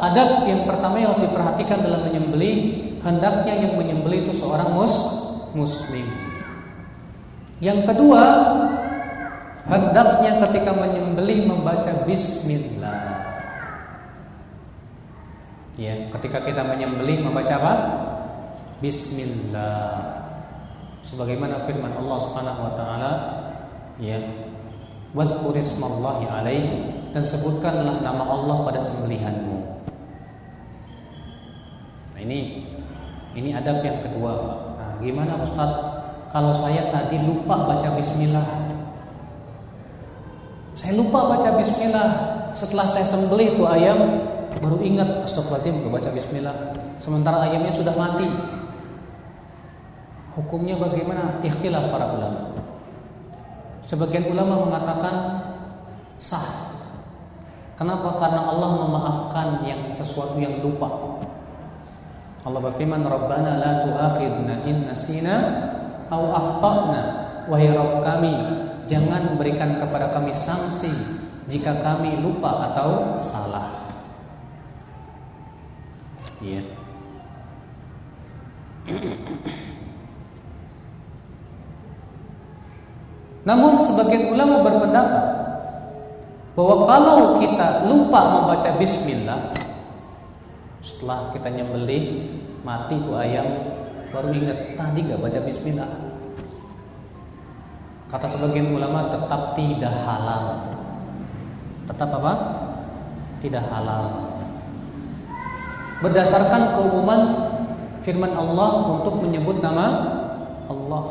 [0.04, 2.56] adab yang pertama yang harus diperhatikan dalam menyembelih
[3.00, 4.92] hendaknya yang menyembelih itu seorang mus
[5.56, 6.04] muslim.
[7.64, 8.22] Yang kedua,
[9.64, 13.11] hendaknya ketika menyembelih membaca bismillah.
[15.80, 17.74] Ya, ketika kita menyembelih membaca apa?
[18.84, 20.20] Bismillah.
[21.00, 23.12] Sebagaimana firman Allah Subhanahu wa taala,
[23.96, 24.20] ya.
[25.12, 29.56] Wadhkur ismallahi alaihi dan sebutkanlah nama Allah pada sembelihanmu.
[32.16, 32.64] Nah, ini
[33.36, 34.32] ini adab yang kedua.
[35.04, 35.68] Gimana Ustaz
[36.32, 38.48] kalau saya tadi lupa baca bismillah?
[40.72, 42.08] Saya lupa baca bismillah.
[42.56, 46.56] Setelah saya sembelih itu ayam baru ingat astagfirullahaladzim baca bismillah.
[46.98, 48.28] Sementara ayamnya sudah mati.
[50.32, 51.40] Hukumnya bagaimana?
[51.44, 52.40] Ikhtilaf para ulama.
[53.84, 55.14] Sebagian ulama mengatakan
[56.16, 56.72] sah.
[57.76, 58.16] Kenapa?
[58.16, 61.18] Karena Allah memaafkan yang sesuatu yang lupa.
[62.42, 65.36] Allah berfirman Rabbana la tu'akhidna in nasina
[66.10, 67.00] au akhtana
[67.46, 68.34] wahai Rabb kami
[68.90, 70.90] jangan berikan kepada kami sanksi
[71.46, 73.81] jika kami lupa atau salah
[76.42, 76.62] iya.
[83.42, 85.24] Namun sebagian ulama berpendapat
[86.52, 89.56] bahwa kalau kita lupa membaca bismillah
[90.82, 92.28] setelah kita nyembelih
[92.62, 93.46] mati tuh ayam
[94.14, 95.90] baru ingat tadi nggak baca bismillah.
[98.10, 100.68] Kata sebagian ulama tetap tidak halal.
[101.88, 102.32] Tetap apa?
[103.40, 104.21] Tidak halal
[106.02, 107.20] berdasarkan keumuman
[108.02, 109.86] firman Allah untuk menyebut nama
[110.66, 111.04] Allah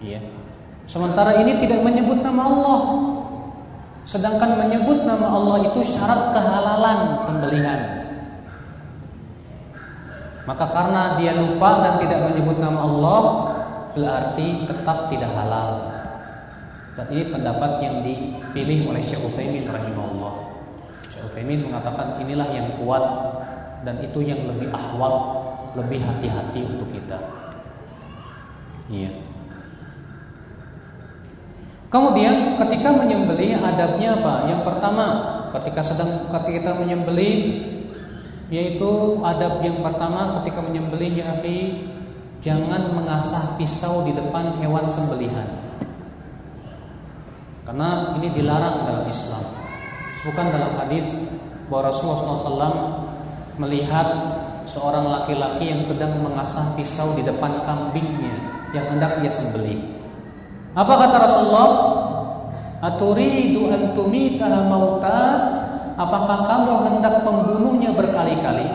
[0.00, 0.24] iya
[0.88, 2.80] sementara ini tidak menyebut nama Allah
[4.06, 7.80] Sedangkan menyebut nama Allah itu syarat kehalalan sembelihan.
[10.46, 13.22] Maka karena dia lupa dan tidak menyebut nama Allah,
[13.98, 15.90] berarti tetap tidak halal.
[16.94, 20.25] Dan ini pendapat yang dipilih oleh Syekh Utsaimin rahimahullah.
[21.36, 23.04] Utsaimin mengatakan inilah yang kuat
[23.84, 25.44] dan itu yang lebih ahwal,
[25.76, 27.20] lebih hati-hati untuk kita.
[28.88, 29.12] Iya.
[31.92, 34.48] Kemudian ketika menyembelih adabnya apa?
[34.48, 35.06] Yang pertama,
[35.52, 37.36] ketika sedang ketika kita menyembelih
[38.48, 41.84] yaitu adab yang pertama ketika menyembelih ya akhi,
[42.40, 45.52] jangan mengasah pisau di depan hewan sembelihan.
[47.68, 49.44] Karena ini dilarang dalam Islam.
[50.26, 51.06] Bukan dalam hadis
[51.66, 52.78] bahwa Rasulullah SAW
[53.58, 54.08] melihat
[54.68, 58.34] seorang laki-laki yang sedang mengasah pisau di depan kambingnya
[58.74, 59.80] yang hendak dia sembelih.
[60.76, 61.70] Apa kata Rasulullah?
[62.84, 65.20] Aturidu tumitaha mauta?
[65.96, 68.68] Apakah kamu hendak membunuhnya berkali-kali?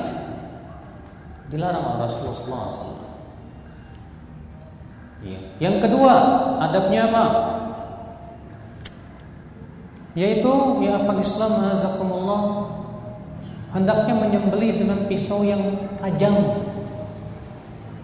[1.53, 2.97] Dilarang oleh Rasulullah SAW.
[5.21, 5.37] Ya.
[5.61, 6.13] Yang kedua,
[6.57, 7.25] adabnya apa?
[10.17, 12.41] Yaitu ya Islam azakumullah
[13.71, 15.59] hendaknya menyembelih dengan pisau yang
[15.99, 16.35] tajam.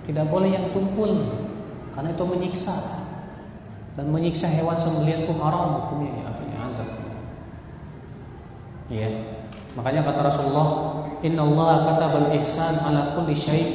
[0.08, 1.12] Tidak boleh yang tumpul
[1.92, 2.76] karena itu menyiksa
[3.98, 6.90] dan menyiksa hewan sembelihan pun haram hukumnya ya akhirnya azab.
[8.88, 9.10] Ya.
[9.76, 10.68] Makanya kata Rasulullah,
[11.26, 13.66] "Inna Allah katabal ihsan ala kulli syai."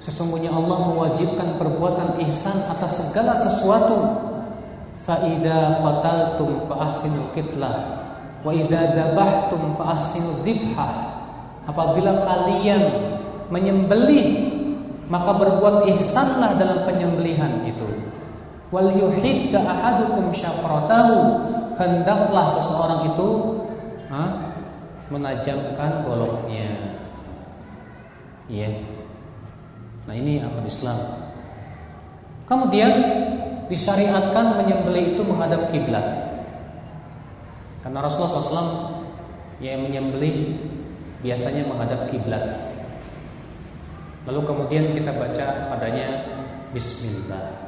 [0.00, 4.00] Sesungguhnya Allah mewajibkan perbuatan ihsan atas segala sesuatu.
[5.04, 8.00] Fa idza qataltum fa ahsinul qitlah
[8.40, 11.09] wa idza dabahtum fa ahsinul dzibhah.
[11.68, 12.82] Apabila kalian
[13.52, 14.52] menyembelih
[15.10, 17.86] maka berbuat ihsanlah dalam penyembelihan itu
[18.70, 21.18] wal yuhidda ahadukum syafratahu
[21.74, 23.28] hendaklah seseorang itu
[24.06, 24.54] ha,
[25.10, 26.94] menajamkan goloknya
[28.46, 28.70] ya
[30.10, 30.98] Nah ini akal Islam.
[32.42, 32.92] Kemudian
[33.70, 36.02] disyariatkan menyembelih itu menghadap kiblat.
[37.86, 38.70] Karena Rasulullah SAW
[39.62, 40.58] yang menyembelih
[41.20, 42.44] biasanya menghadap kiblat.
[44.28, 46.08] Lalu kemudian kita baca padanya
[46.70, 47.66] Bismillah.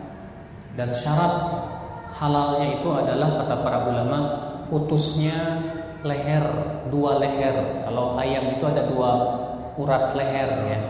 [0.79, 1.35] Dan syarat
[2.17, 4.19] halalnya itu adalah kata para ulama
[4.71, 5.37] putusnya
[6.07, 6.45] leher
[6.89, 7.83] dua leher.
[7.85, 9.11] Kalau ayam itu ada dua
[9.77, 10.81] urat leher ya,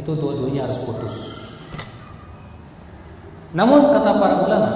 [0.00, 1.14] itu dua-duanya harus putus.
[3.52, 4.70] Namun kata para ulama,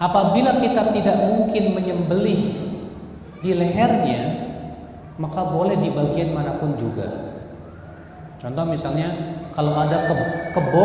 [0.00, 2.42] apabila kita tidak mungkin menyembelih
[3.44, 4.45] di lehernya,
[5.16, 7.08] maka boleh di bagian mana pun juga.
[8.36, 9.08] Contoh misalnya
[9.56, 10.04] kalau ada
[10.52, 10.84] kebo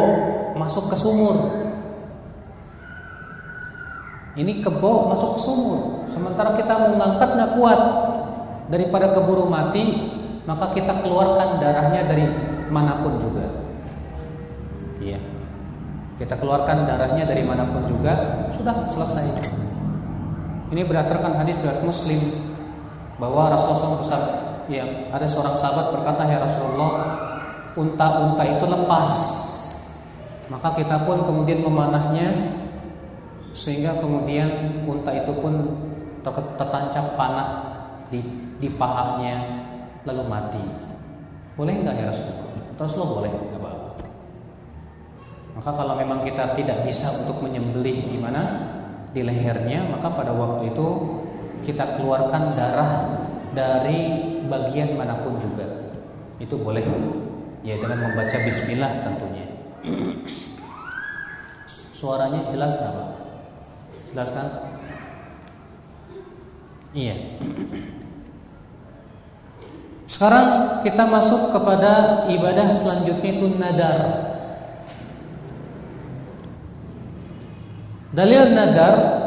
[0.55, 1.35] masuk ke sumur.
[4.31, 7.79] Ini kebo masuk ke sumur, sementara kita mengangkat nggak kuat
[8.71, 10.07] daripada keburu mati,
[10.47, 12.23] maka kita keluarkan darahnya dari
[12.71, 13.43] mana pun juga.
[15.03, 15.19] Iya.
[16.15, 19.27] Kita keluarkan darahnya dari mana pun juga, sudah selesai.
[20.71, 22.50] Ini berdasarkan hadis riwayat Muslim
[23.21, 24.81] bahwa Rasulullah SAW ya
[25.13, 26.91] ada seorang sahabat berkata ya Rasulullah
[27.77, 29.09] unta-unta itu lepas.
[30.49, 32.57] Maka kita pun kemudian memanahnya
[33.53, 35.53] sehingga kemudian unta itu pun
[36.57, 37.49] tertancap panah
[38.09, 38.19] di
[38.57, 39.37] di pahanya
[40.03, 40.63] lalu mati.
[41.53, 42.49] Boleh nggak ya Rasulullah?
[42.81, 43.31] Rasulullah boleh
[45.61, 48.41] maka kalau memang kita tidak bisa untuk menyembelih di mana
[49.11, 50.87] di lehernya, maka pada waktu itu
[51.61, 52.91] kita keluarkan darah
[53.53, 55.65] dari bagian mana pun juga.
[56.41, 56.83] Itu boleh
[57.61, 59.45] ya dengan membaca bismillah tentunya.
[61.93, 63.09] Suaranya jelas nggak Pak?
[64.09, 64.47] Jelas kan?
[66.91, 67.15] Iya.
[70.09, 73.99] Sekarang kita masuk kepada ibadah selanjutnya itu nadar.
[78.11, 79.20] Dalil nadar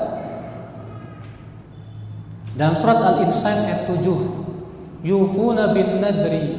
[2.54, 6.54] dalam surat Al-Insan ayat 7 yufuna bin nadri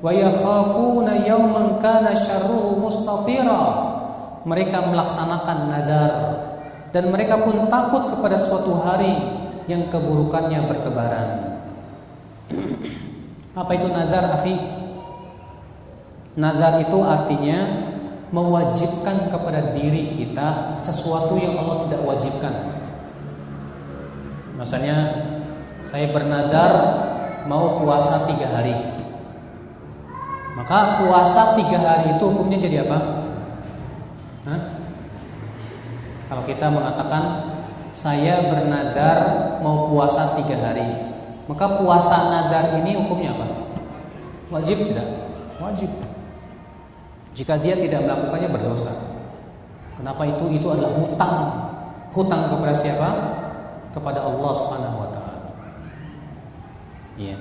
[0.00, 3.92] wa yakhafuna yawman kana syarruhu mustatira.
[4.46, 6.12] Mereka melaksanakan nadar
[6.94, 9.18] dan mereka pun takut kepada suatu hari
[9.66, 11.28] yang keburukannya bertebaran.
[13.60, 14.54] Apa itu nazar akhi?
[16.38, 17.58] Nazar itu artinya
[18.30, 22.54] mewajibkan kepada diri kita sesuatu yang Allah tidak wajibkan.
[24.56, 24.96] Misalnya
[25.86, 26.72] saya bernadar
[27.44, 28.74] mau puasa tiga hari,
[30.56, 32.98] maka puasa tiga hari itu hukumnya jadi apa?
[34.48, 34.60] Hah?
[36.26, 37.22] Kalau kita mengatakan
[37.92, 39.18] saya bernadar
[39.60, 40.88] mau puasa tiga hari,
[41.46, 43.46] maka puasa nadar ini hukumnya apa?
[44.48, 45.06] Wajib tidak?
[45.60, 45.92] Wajib.
[47.36, 48.92] Jika dia tidak melakukannya berdosa.
[50.00, 50.44] Kenapa itu?
[50.56, 51.36] Itu adalah hutang.
[52.16, 53.08] Hutang kepada siapa?
[53.96, 55.50] Kepada Allah Subhanahu wa taala.
[57.16, 57.40] Iya.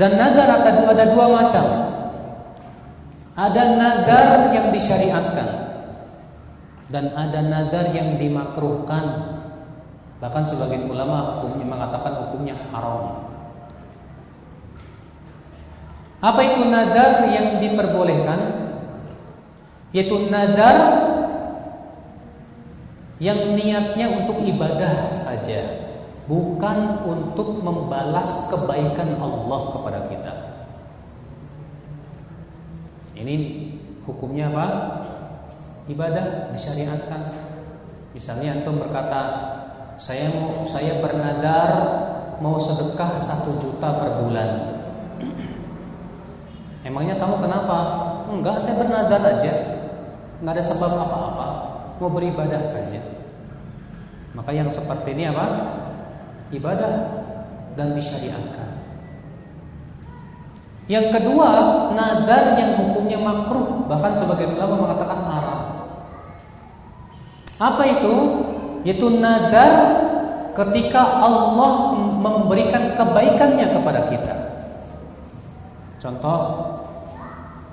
[0.00, 1.66] Dan nazar ada, dua macam.
[3.36, 5.48] Ada nazar yang disyariatkan
[6.88, 9.36] dan ada nazar yang dimakruhkan.
[10.18, 13.28] Bahkan sebagian ulama hukumnya mengatakan hukumnya haram.
[16.18, 18.40] Apa itu nadar yang diperbolehkan?
[19.94, 20.76] Yaitu nadar
[23.18, 25.60] yang niatnya untuk ibadah saja,
[26.30, 30.34] bukan untuk membalas kebaikan Allah kepada kita.
[33.18, 33.34] Ini
[34.06, 34.66] hukumnya apa?
[35.90, 37.34] Ibadah disyariatkan.
[38.14, 39.22] Misalnya antum berkata,
[39.98, 41.70] saya mau saya bernadar
[42.38, 44.50] mau sedekah satu juta per bulan.
[46.86, 47.78] Emangnya kamu kenapa?
[48.30, 49.54] Enggak, saya bernadar aja.
[50.38, 51.67] Enggak ada sebab apa-apa.
[51.98, 53.02] Mau beribadah saja.
[54.34, 55.46] Maka yang seperti ini apa?
[56.54, 56.92] Ibadah
[57.74, 58.70] dan disyariatkan.
[60.88, 61.50] Yang kedua,
[61.92, 65.60] nadar yang hukumnya makruh, bahkan sebagian ulama mengatakan haram.
[67.60, 68.14] Apa itu?
[68.88, 69.72] Yaitu nadar
[70.56, 74.34] ketika Allah memberikan kebaikannya kepada kita.
[75.98, 76.40] Contoh,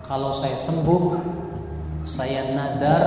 [0.03, 1.15] kalau saya sembuh,
[2.03, 3.03] saya nadar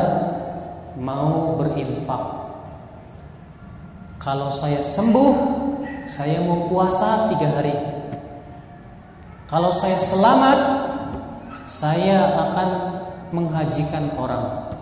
[0.96, 2.22] mau berinfak.
[4.22, 5.32] Kalau saya sembuh,
[6.08, 7.76] saya mau puasa tiga hari.
[9.48, 10.58] Kalau saya selamat,
[11.68, 12.68] saya akan
[13.32, 14.72] menghajikan orang.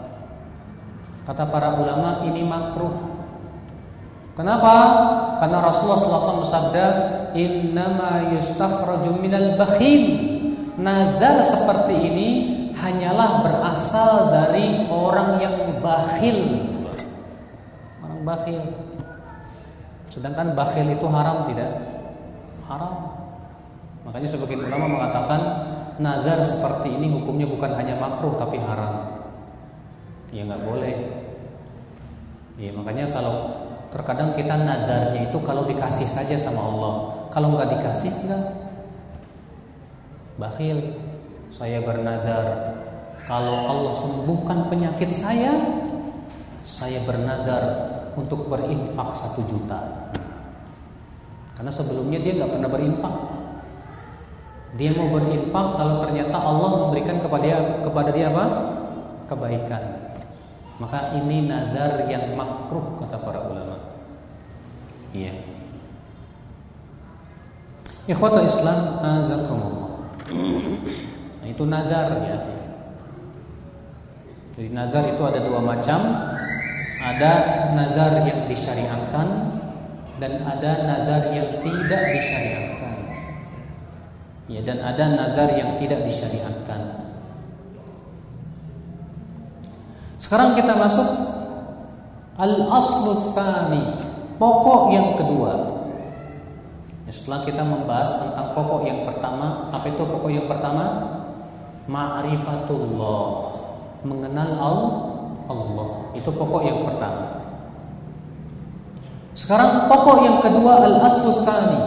[1.27, 2.95] Kata para ulama ini makruh.
[4.39, 4.75] Kenapa?
[5.43, 6.87] Karena Rasulullah SAW bersabda,
[7.35, 10.35] "Innama yustakhraju minal bakhil."
[10.77, 12.29] Nazar seperti ini
[12.87, 16.39] hanyalah berasal dari orang yang bakhil.
[17.99, 18.62] Orang bakhil.
[20.14, 21.70] Sedangkan bakhil itu haram tidak?
[22.70, 22.95] Haram.
[24.07, 25.41] Makanya sebagian ulama mengatakan
[25.99, 29.18] nazar seperti ini hukumnya bukan hanya makruh tapi haram.
[30.30, 30.95] Ya nggak boleh.
[32.57, 33.34] Ya makanya kalau
[33.91, 36.95] terkadang kita nadarnya itu kalau dikasih saja sama Allah.
[37.34, 38.45] Kalau nggak dikasih enggak.
[40.39, 41.06] Bakhil.
[41.53, 42.45] Saya bernadar
[43.27, 45.51] kalau Allah sembuhkan penyakit saya,
[46.63, 47.63] saya bernadar
[48.15, 50.11] untuk berinfak satu juta.
[51.59, 53.15] Karena sebelumnya dia nggak pernah berinfak.
[54.77, 58.45] Dia mau berinfak kalau ternyata Allah memberikan kepada dia, kepada dia apa?
[59.27, 59.83] Kebaikan.
[60.77, 63.77] Maka ini nadar yang makruh kata para ulama.
[65.17, 65.33] Iya.
[68.07, 69.91] Ikhwata Islam azakumullah.
[71.47, 72.43] Nah, itu nadar ya.
[74.59, 76.01] Jadi nadar itu ada dua macam.
[76.99, 77.33] Ada
[77.71, 79.29] nadar yang disyariatkan
[80.19, 82.95] dan ada nadar yang tidak disyariatkan.
[84.51, 86.81] Ya, dan ada nadar yang tidak disyariatkan.
[90.19, 91.07] Sekarang kita masuk
[92.43, 94.03] al-aslu tsani,
[94.35, 95.53] pokok yang kedua.
[97.07, 101.23] Ya, setelah kita membahas tentang pokok yang pertama, apa itu pokok yang pertama?
[101.87, 103.26] Ma'rifatullah,
[104.03, 104.51] mengenal
[105.47, 105.91] Allah.
[106.18, 107.37] Itu pokok yang pertama.
[109.37, 111.80] Sekarang pokok yang kedua al-aslu tsani.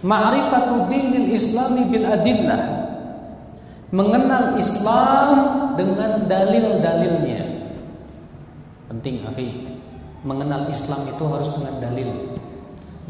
[0.00, 2.62] Ma'rifatu dinil islami bil adillah.
[3.92, 5.28] Mengenal Islam
[5.76, 7.42] dengan dalil-dalilnya.
[8.88, 9.48] Penting, akhi.
[10.24, 12.10] Mengenal Islam itu harus dengan dalil.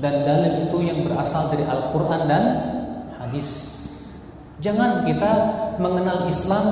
[0.00, 2.44] Dan dalil itu yang berasal dari Al-Qur'an dan
[3.22, 3.69] hadis.
[4.60, 5.32] Jangan kita
[5.80, 6.64] mengenal Islam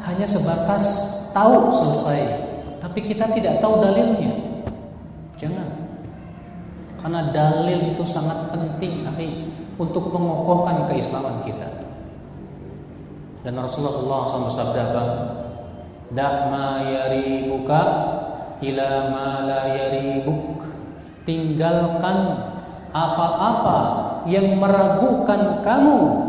[0.00, 0.84] hanya sebatas
[1.36, 2.20] tahu selesai,
[2.80, 4.32] tapi kita tidak tahu dalilnya.
[5.36, 5.68] Jangan.
[6.96, 11.68] Karena dalil itu sangat penting, akhi, untuk mengokohkan keislaman kita.
[13.44, 15.04] Dan Rasulullah SAW bersabda apa?
[16.16, 17.82] Da' ma yaribuka
[18.64, 20.64] ila ma la yaribuk.
[21.28, 22.16] Tinggalkan
[22.96, 23.78] apa-apa
[24.24, 26.25] yang meragukan kamu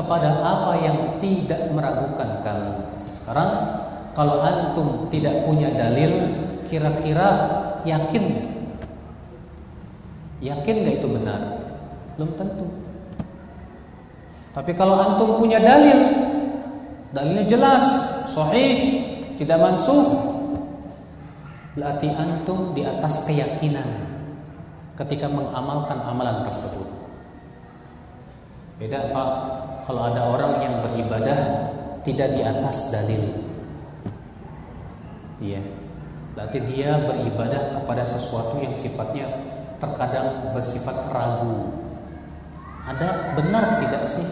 [0.00, 2.72] kepada apa yang tidak meragukan kamu.
[3.20, 3.50] Sekarang
[4.16, 6.24] kalau antum tidak punya dalil,
[6.72, 7.28] kira-kira
[7.84, 8.50] yakin
[10.40, 11.40] Yakin gak itu benar?
[12.16, 12.66] Belum tentu.
[14.56, 16.00] Tapi kalau antum punya dalil,
[17.12, 17.84] dalilnya jelas,
[18.32, 19.04] sahih,
[19.36, 20.08] tidak mansuh,
[21.76, 23.86] berarti antum di atas keyakinan
[24.96, 26.99] ketika mengamalkan amalan tersebut.
[28.80, 29.30] Beda Pak,
[29.84, 31.36] kalau ada orang yang beribadah
[32.00, 33.28] tidak di atas dalil.
[35.36, 35.60] Iya.
[36.32, 39.28] Berarti dia beribadah kepada sesuatu yang sifatnya
[39.76, 41.76] terkadang bersifat ragu.
[42.88, 44.24] Ada benar tidak sih?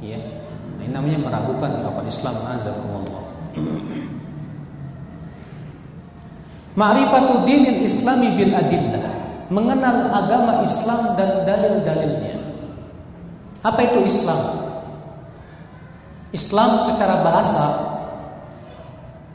[0.00, 0.16] Iya.
[0.80, 3.24] Nah, ini namanya meragukan kepada Islam azakumullah.
[6.72, 9.12] Ma'rifatu dinil islami bil adillah.
[9.52, 12.37] Mengenal agama Islam dan dalil-dalilnya.
[13.62, 14.40] Apa itu Islam?
[16.30, 17.66] Islam secara bahasa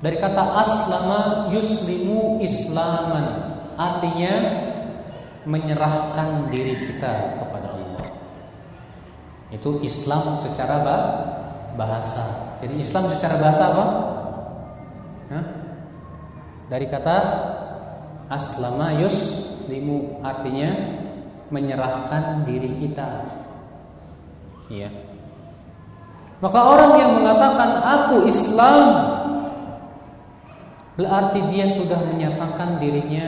[0.03, 4.35] dari kata aslama yuslimu islaman artinya
[5.47, 8.07] menyerahkan diri kita kepada Allah.
[9.51, 10.83] Itu Islam secara
[11.79, 12.55] bahasa.
[12.59, 13.85] Jadi Islam secara bahasa apa?
[15.31, 15.45] Hah?
[16.67, 17.17] Dari kata
[18.27, 20.99] aslama yuslimu artinya
[21.47, 23.39] menyerahkan diri kita.
[24.71, 24.89] Iya.
[26.43, 28.79] Maka orang yang mengatakan aku Islam
[30.99, 33.27] berarti dia sudah menyatakan dirinya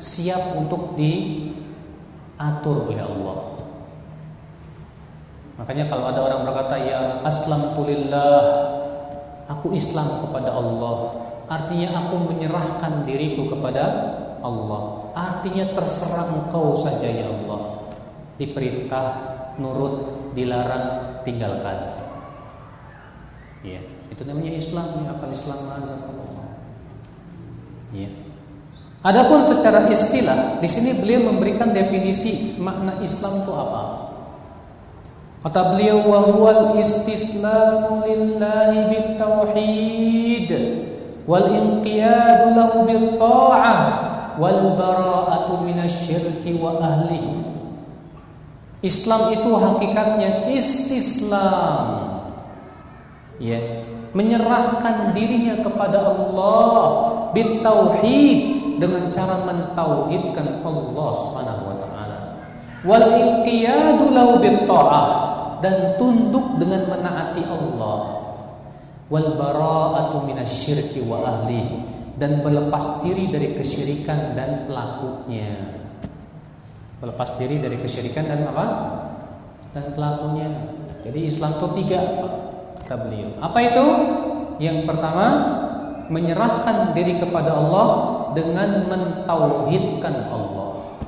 [0.00, 3.38] siap untuk diatur oleh Allah.
[5.60, 8.68] Makanya kalau ada orang berkata ya aslam tulillah
[9.48, 13.84] aku Islam kepada Allah artinya aku menyerahkan diriku kepada
[14.44, 17.90] Allah artinya terserah engkau saja ya Allah
[18.38, 19.06] diperintah
[19.58, 21.98] nurut dilarang tinggalkan
[23.66, 26.46] Ya, itu namanya Islam ya apa Islam azakallah.
[27.90, 28.06] Ya.
[29.02, 33.82] Adapun secara istilah, di sini beliau memberikan definisi makna Islam itu apa.
[35.38, 40.50] Kata beliau wa istislamu lillahi bitauhid
[41.30, 43.78] wal inqiyadu lahu bil ta'ah
[44.34, 47.37] wal bara'atu minasyirki wa ahlihi.
[48.78, 52.08] Islam itu hakikatnya istislam
[53.38, 53.86] Ya,
[54.18, 56.74] menyerahkan dirinya kepada Allah
[57.30, 58.38] bitauhid
[58.82, 62.18] dengan cara mentauhidkan Allah Subhanahu wa taala.
[65.62, 67.98] Dan tunduk dengan menaati Allah.
[69.06, 71.86] Wal bara'atu minasyirki wa ahli
[72.18, 75.78] dan berlepas diri dari kesyirikan dan pelakunya.
[76.98, 78.66] Berlepas diri dari kesyirikan dan apa?
[79.70, 80.48] Dan pelakunya.
[81.06, 82.00] Jadi Islam itu tiga
[82.82, 83.30] kata beliau.
[83.38, 83.86] Apa itu?
[84.58, 85.26] Yang pertama
[86.10, 87.86] menyerahkan diri kepada Allah
[88.34, 90.98] dengan mentauhidkan Allah.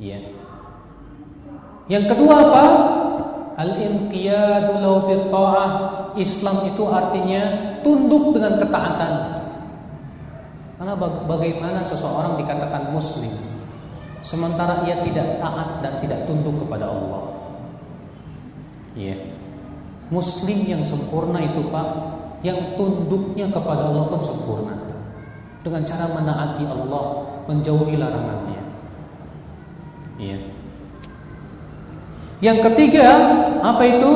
[0.00, 0.18] Ya.
[1.86, 2.64] Yang kedua apa?
[3.60, 5.12] Al-inqiyadu lahu
[6.16, 7.42] Islam itu artinya
[7.84, 9.12] tunduk dengan ketaatan.
[10.80, 10.96] Karena
[11.28, 13.49] bagaimana seseorang dikatakan muslim
[14.20, 17.22] sementara ia tidak taat dan tidak tunduk kepada Allah.
[18.96, 19.16] Iya.
[20.10, 21.88] Muslim yang sempurna itu Pak,
[22.42, 24.74] yang tunduknya kepada Allah pun sempurna.
[25.60, 27.04] Dengan cara menaati Allah,
[27.46, 28.62] menjauhi larangannya.
[30.18, 30.38] Iya.
[32.40, 33.08] Yang ketiga,
[33.60, 34.12] apa itu?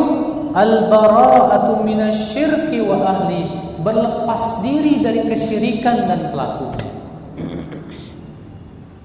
[0.54, 3.42] Al-bara'atu minasyirki wa ahli.
[3.84, 7.03] Berlepas diri dari kesyirikan dan pelakunya.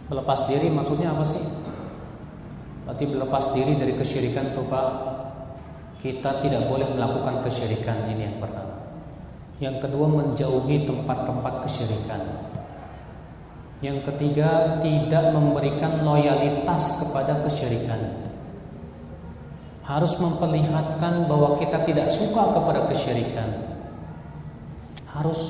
[0.09, 1.45] Berlepas diri maksudnya apa sih?
[2.89, 4.87] Berarti berlepas diri dari kesyirikan itu Pak
[6.01, 8.73] Kita tidak boleh melakukan kesyirikan Ini yang pertama.
[9.61, 12.21] Yang kedua menjauhi tempat-tempat kesyirikan.
[13.85, 18.25] Yang ketiga Tidak memberikan loyalitas kepada kesyirikan.
[19.85, 23.49] Harus memperlihatkan bahwa kita tidak suka kepada kesyirikan.
[25.05, 25.41] Harus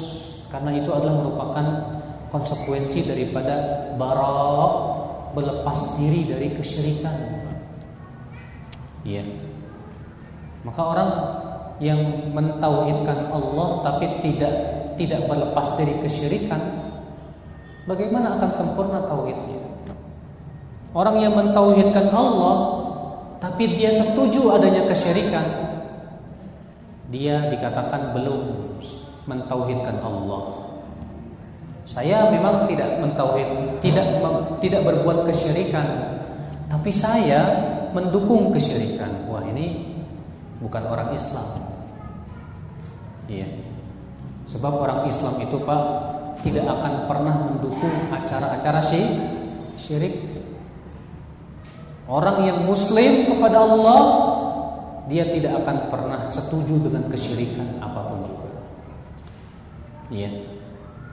[0.52, 1.66] Karena itu adalah merupakan
[2.30, 4.34] konsekuensi daripada bara
[5.34, 7.18] berlepas diri dari kesyirikan.
[9.06, 9.24] Iya.
[10.66, 11.10] Maka orang
[11.80, 14.54] yang mentauhidkan Allah tapi tidak
[15.00, 16.60] tidak berlepas dari kesyirikan,
[17.88, 19.64] bagaimana akan sempurna tauhidnya?
[20.92, 22.56] Orang yang mentauhidkan Allah
[23.40, 25.48] tapi dia setuju adanya kesyirikan,
[27.08, 28.76] dia dikatakan belum
[29.24, 30.59] mentauhidkan Allah.
[31.90, 34.06] Saya memang tidak mentauhid, tidak
[34.62, 35.90] tidak berbuat kesyirikan,
[36.70, 37.42] tapi saya
[37.98, 39.10] mendukung kesyirikan.
[39.26, 39.90] Wah, ini
[40.62, 41.50] bukan orang Islam.
[43.26, 43.50] Iya.
[44.54, 45.82] Sebab orang Islam itu Pak
[46.46, 49.06] tidak akan pernah mendukung acara-acara sih
[49.74, 50.14] syirik.
[52.06, 54.02] Orang yang muslim kepada Allah
[55.10, 58.50] dia tidak akan pernah setuju dengan kesyirikan apa pun juga.
[60.14, 60.59] Iya.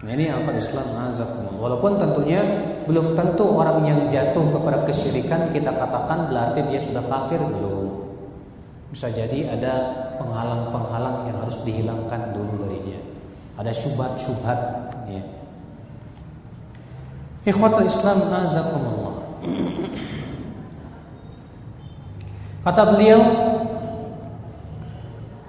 [0.04, 1.56] Nah, ini akal Islam azakumullah.
[1.56, 2.44] Walaupun tentunya
[2.84, 8.12] belum tentu orang yang jatuh kepada kesyirikan kita katakan berarti dia sudah kafir belum.
[8.92, 9.74] Bisa jadi ada
[10.20, 13.00] penghalang-penghalang yang harus dihilangkan dulu darinya.
[13.56, 14.60] Ada syubhat-syubhat
[15.08, 15.24] ya.
[17.48, 19.16] Ikhwatul Islam azakumullah.
[22.68, 23.22] Kata beliau,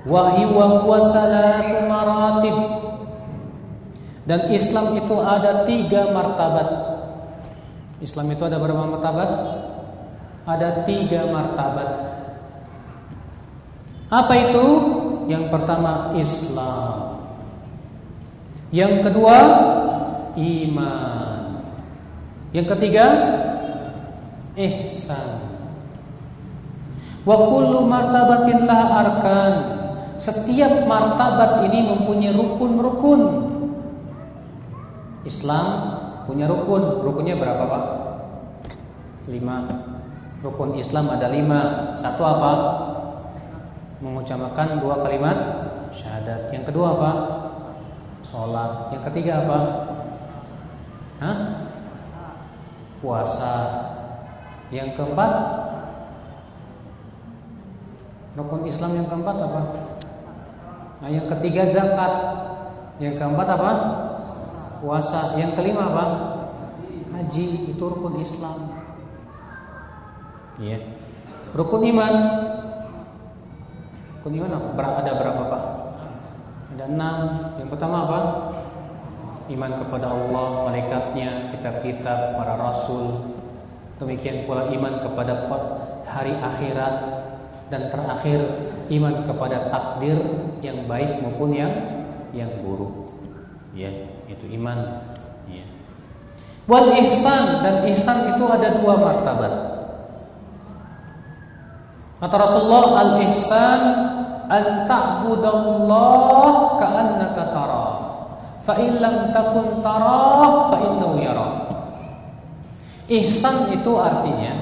[0.07, 0.79] "Wa huwa
[1.83, 2.76] maratib."
[4.27, 6.67] Dan Islam itu ada tiga martabat.
[8.03, 9.31] Islam itu ada berapa martabat?
[10.43, 11.89] Ada tiga martabat.
[14.11, 14.65] Apa itu?
[15.31, 17.23] Yang pertama Islam.
[18.75, 19.37] Yang kedua
[20.35, 21.63] iman.
[22.51, 23.05] Yang ketiga
[24.59, 25.39] ihsan.
[27.23, 29.53] Wa kullu martabatin lah arkan.
[30.19, 33.46] Setiap martabat ini mempunyai rukun-rukun.
[35.27, 35.65] Islam
[36.23, 37.03] punya rukun.
[37.03, 37.83] Rukunnya berapa Pak?
[39.27, 39.67] Lima.
[40.39, 41.93] Rukun Islam ada lima.
[41.99, 42.51] Satu apa?
[43.99, 45.37] Mengucapkan dua kalimat
[45.91, 46.55] syahadat.
[46.55, 47.11] Yang kedua apa?
[48.23, 48.95] Sholat.
[48.95, 49.59] Yang ketiga apa?
[51.19, 51.37] Hah?
[53.03, 53.55] Puasa.
[54.71, 55.31] Yang keempat?
[58.37, 59.61] Rukun Islam yang keempat apa?
[61.01, 62.13] Nah, yang ketiga zakat.
[63.01, 63.71] Yang keempat apa?
[64.79, 65.35] Puasa.
[65.37, 66.05] Yang kelima apa?
[67.17, 68.77] Haji itu rukun Islam.
[70.61, 70.79] Iya.
[71.53, 72.15] Rukun iman.
[74.19, 74.85] Rukun iman apa?
[75.01, 75.63] Ada berapa pak?
[76.77, 77.17] Ada enam.
[77.57, 78.19] Yang pertama apa?
[79.47, 83.33] Iman kepada Allah, malaikatnya, kitab-kitab, para rasul.
[83.97, 85.47] Demikian pula iman kepada
[86.05, 86.95] hari akhirat
[87.71, 88.39] dan terakhir
[88.91, 90.19] iman kepada takdir
[90.61, 91.73] yang baik maupun yang
[92.35, 93.09] yang buruk.
[93.73, 94.77] Ya itu iman
[95.47, 95.65] ya.
[96.67, 99.53] wal ihsan dan ihsan itu ada dua martabat
[102.19, 103.81] kata Rasulullah al ihsan
[104.47, 107.91] an ta'budallah ka'annaka tarah.
[108.63, 111.53] Fa in lam takun tarah fa innahu yarak.
[113.07, 114.55] Ihsan itu artinya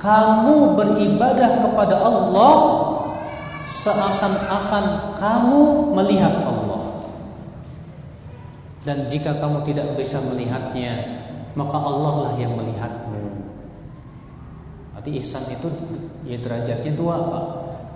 [0.00, 2.56] kamu beribadah kepada Allah
[3.64, 5.60] seakan-akan kamu
[5.92, 6.63] melihat Allah.
[8.84, 11.24] Dan jika kamu tidak bisa melihatnya,
[11.56, 13.24] maka Allah lah yang melihatmu.
[14.92, 15.68] Berarti ihsan itu
[16.28, 17.44] ya derajatnya dua Pak.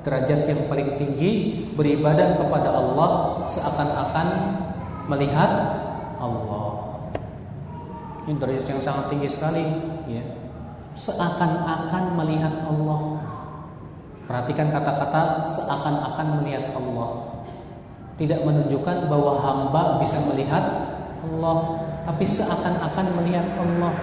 [0.05, 4.29] Derajat yang paling tinggi beribadah kepada Allah seakan-akan
[5.13, 5.51] melihat
[6.17, 6.69] Allah.
[8.25, 9.65] Ini derajat yang sangat tinggi sekali
[10.09, 10.25] ya.
[10.97, 13.25] Seakan-akan melihat Allah.
[14.25, 17.38] Perhatikan kata-kata seakan-akan melihat Allah.
[18.19, 20.65] Tidak menunjukkan bahwa hamba bisa melihat
[21.23, 21.59] Allah,
[22.03, 23.95] tapi seakan-akan melihat Allah.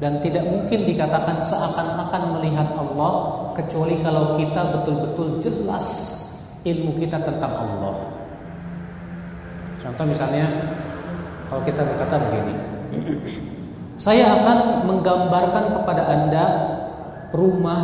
[0.00, 3.12] Dan tidak mungkin dikatakan seakan-akan melihat Allah
[3.52, 5.86] kecuali kalau kita betul-betul jelas
[6.64, 7.96] ilmu kita tentang Allah.
[9.80, 10.48] Contoh misalnya
[11.52, 12.54] kalau kita berkata begini,
[14.04, 16.44] saya akan menggambarkan kepada Anda
[17.36, 17.82] rumah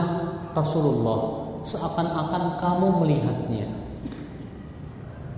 [0.56, 1.20] Rasulullah
[1.66, 3.66] seakan-akan kamu melihatnya.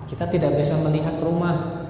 [0.09, 1.84] Kita tidak bisa melihat rumah,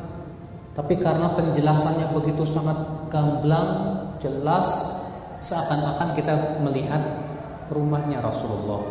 [0.75, 2.79] tapi karena penjelasannya begitu sangat
[3.11, 3.71] gamblang,
[4.19, 4.67] jelas,
[5.39, 7.03] seakan-akan kita melihat
[7.71, 8.83] rumahnya Rasulullah.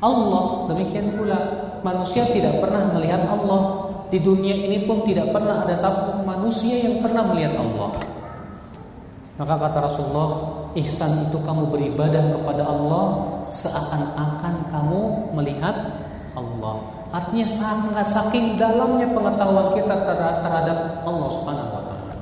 [0.00, 1.38] Allah demikian pula
[1.84, 7.04] manusia tidak pernah melihat Allah di dunia ini pun tidak pernah ada satu manusia yang
[7.04, 8.00] pernah melihat Allah.
[9.36, 10.30] Maka kata Rasulullah,
[10.76, 13.06] ihsan itu kamu beribadah kepada Allah
[13.48, 15.00] seakan-akan kamu
[15.36, 15.76] melihat
[16.34, 16.76] Allah.
[17.10, 19.96] Artinya sangat saking dalamnya pengetahuan kita
[20.42, 22.14] terhadap Allah Subhanahu wa taala.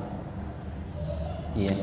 [1.53, 1.75] Iya.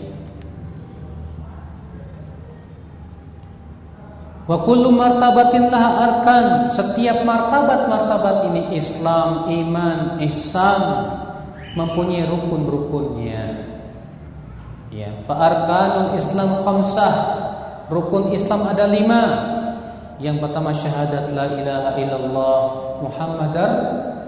[4.46, 6.46] Wa kullu martabatin laha arkan.
[6.70, 10.82] Setiap martabat-martabat ini Islam, iman, ihsan
[11.74, 13.74] mempunyai rukun-rukunnya.
[14.90, 17.14] Ya, fa arkanul Islam khamsah.
[17.86, 19.22] Rukun Islam ada lima.
[20.16, 22.60] Yang pertama syahadat la ilaha illallah
[23.04, 23.70] Muhammadar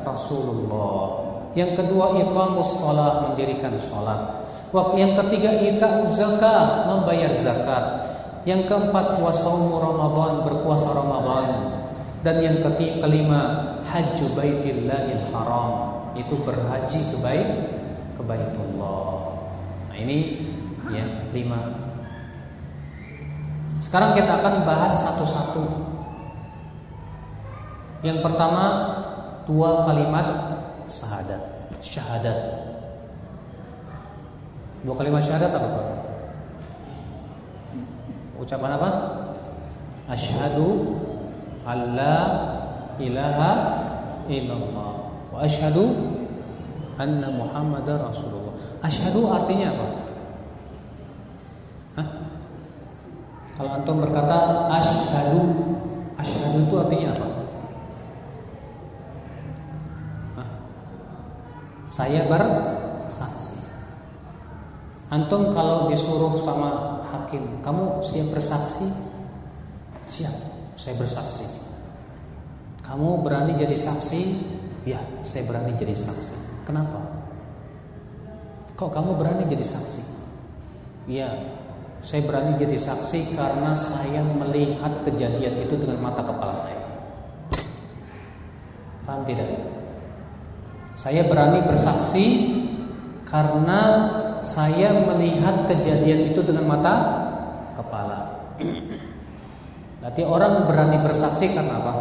[0.04, 1.24] Rasulullah.
[1.56, 4.44] Yang kedua iqamus shalah mendirikan salat.
[4.94, 8.04] Yang ketiga ita zakat membayar zakat.
[8.44, 11.46] Yang keempat wasaumu Ramadan berpuasa Ramadan.
[12.20, 13.40] Dan yang ketiga kelima
[13.88, 15.68] hajju baitillahil haram
[16.12, 17.48] itu berhaji ke bait
[18.18, 19.08] ke.
[19.88, 20.46] Nah, ini
[20.92, 21.87] ya lima
[23.88, 25.64] sekarang kita akan bahas satu-satu.
[28.04, 28.64] Yang pertama
[29.48, 30.26] dua kalimat
[30.84, 31.72] syahadat.
[31.80, 32.38] Syahadat.
[34.84, 35.86] Dua kalimat syahadat apa Pak?
[38.38, 38.90] ucapan apa?
[40.08, 40.96] Asyhadu
[41.66, 42.16] alla
[42.96, 43.52] ilaha
[44.30, 45.92] illallah wa asyhadu
[46.96, 48.56] anna muhammadar rasulullah.
[48.80, 49.88] Asyhadu artinya apa
[51.98, 52.08] Hah?
[53.58, 55.50] Kalau antum berkata asyhadu,
[56.14, 57.28] asyhadu itu artinya apa?
[60.38, 60.48] Hah?
[61.90, 63.58] Saya bersaksi.
[65.10, 68.86] Antum kalau disuruh sama hakim, kamu siap bersaksi?
[70.06, 70.36] Siap,
[70.78, 71.50] saya bersaksi.
[72.86, 74.20] Kamu berani jadi saksi?
[74.86, 76.62] Ya, saya berani jadi saksi.
[76.62, 77.02] Kenapa?
[78.78, 80.02] Kok kamu berani jadi saksi?
[81.10, 81.34] Ya,
[82.02, 86.80] saya berani jadi saksi karena saya melihat kejadian itu dengan mata kepala saya.
[89.02, 89.48] Paham tidak?
[90.94, 92.26] Saya berani bersaksi
[93.26, 93.80] karena
[94.46, 96.94] saya melihat kejadian itu dengan mata
[97.74, 98.38] kepala.
[99.98, 101.94] Berarti orang berani bersaksi karena apa?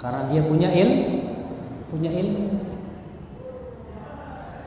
[0.00, 1.08] Karena dia punya ilmu,
[1.92, 2.59] punya ilmu.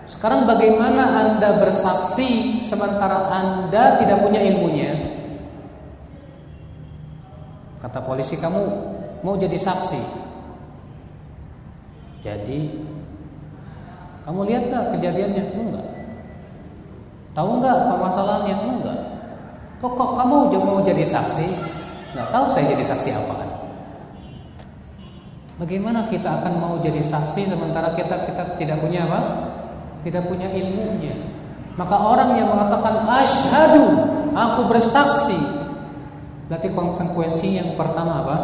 [0.07, 4.91] Sekarang bagaimana Anda bersaksi sementara Anda tidak punya ilmunya?
[7.79, 8.61] Kata polisi kamu
[9.23, 10.01] mau jadi saksi.
[12.23, 12.59] Jadi
[14.23, 15.43] kamu lihat nggak kejadiannya?
[15.51, 15.87] Enggak.
[17.35, 18.55] Tahu nggak permasalahannya?
[18.55, 18.99] Enggak.
[19.83, 21.47] Kok, kok kamu mau jadi saksi?
[22.15, 23.35] Nggak tahu saya jadi saksi apa?
[25.59, 29.19] Bagaimana kita akan mau jadi saksi sementara kita kita tidak punya apa?
[30.03, 31.15] Tidak punya ilmunya.
[31.73, 33.87] Maka orang yang mengatakan asyhadu,
[34.35, 35.39] aku bersaksi.
[36.51, 38.37] Berarti konsekuensi yang pertama apa?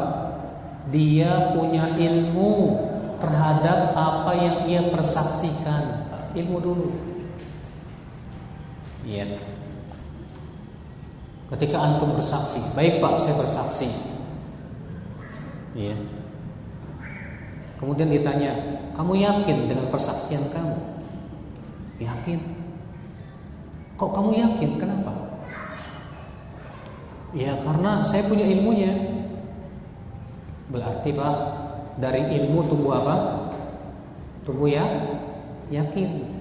[0.90, 2.80] Dia punya ilmu
[3.22, 6.10] terhadap apa yang ia persaksikan.
[6.34, 6.90] Ilmu dulu.
[9.06, 9.38] Iya.
[11.54, 13.90] Ketika antum bersaksi, baik Pak, saya bersaksi.
[15.74, 15.98] Iya.
[17.78, 18.54] Kemudian ditanya,
[18.94, 20.99] "Kamu yakin dengan persaksian kamu?"
[22.00, 22.40] Yakin.
[24.00, 24.72] Kok kamu yakin?
[24.80, 25.12] Kenapa?
[27.36, 28.96] Ya karena saya punya ilmunya.
[30.72, 31.36] Berarti Pak,
[32.00, 33.16] dari ilmu tumbuh apa?
[34.48, 34.86] Tumbuh ya
[35.70, 36.40] yakin.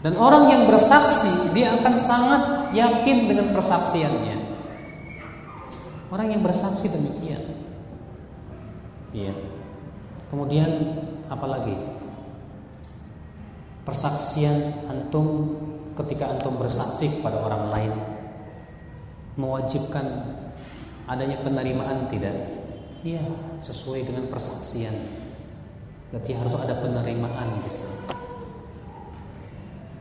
[0.00, 4.36] Dan orang yang bersaksi dia akan sangat yakin dengan persaksiannya.
[6.14, 7.42] Orang yang bersaksi demikian.
[9.10, 9.34] Iya.
[10.30, 10.70] Kemudian
[11.26, 11.95] apalagi?
[13.86, 15.54] Persaksian antum
[15.94, 17.92] ketika antum bersaksi kepada orang lain
[19.38, 20.02] mewajibkan
[21.06, 22.34] adanya penerimaan tidak?
[23.06, 23.22] Iya,
[23.62, 24.90] sesuai dengan persaksian.
[26.10, 28.18] Berarti harus ada penerimaan di sana.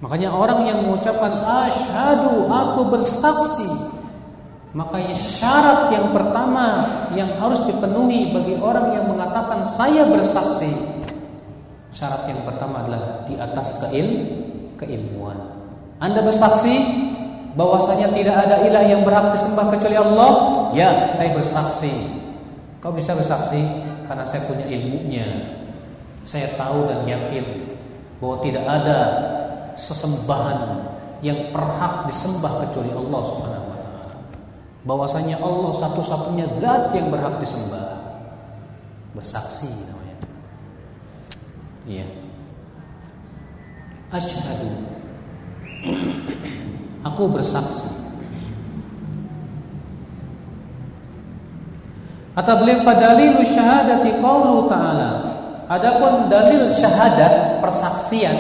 [0.02, 3.70] Makanya orang yang mengucapkan asyhadu aku bersaksi
[4.76, 6.84] Makanya syarat yang pertama
[7.16, 10.68] yang harus dipenuhi bagi orang yang mengatakan saya bersaksi
[11.96, 14.08] Syarat yang pertama adalah di atas keil,
[14.76, 15.40] keilmuan.
[16.04, 16.76] Anda bersaksi
[17.56, 20.32] bahwasanya tidak ada ilah yang berhak disembah kecuali Allah?
[20.76, 22.12] Ya saya bersaksi.
[22.84, 23.64] Kau bisa bersaksi
[24.04, 25.56] karena saya punya ilmunya.
[26.28, 27.64] Saya tahu dan yakin
[28.20, 29.00] bahwa tidak ada
[29.80, 30.60] sesembahan
[31.24, 33.66] yang berhak disembah kecuali Allah Subhanahu
[34.86, 38.04] bahwasanya Allah satu-satunya zat yang berhak disembah.
[39.18, 39.95] Bersaksi
[41.90, 42.06] ya
[44.14, 44.70] asyhadu.
[47.06, 47.94] Aku bersaksi.
[52.36, 55.12] Kata beliau fadalilu syahadati qaulu ta'ala.
[55.70, 58.38] Adapun dalil syahadat persaksian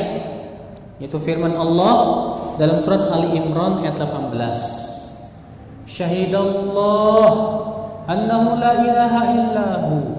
[1.02, 1.96] yaitu firman Allah
[2.56, 7.32] dalam surat Ali Imran ayat 18 syahidallah
[8.08, 10.15] annahu la ilaha illahu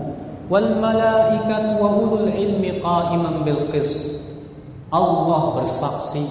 [0.46, 4.22] wal malaikat wa ulul ilmi qa'iman bil qis.
[4.90, 6.22] Allah bersaksi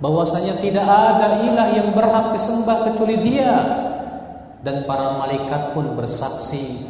[0.00, 3.54] bahwasanya tidak ada ilah yang berhak disembah kecuali Dia
[4.64, 6.80] dan para malaikat pun bersaksi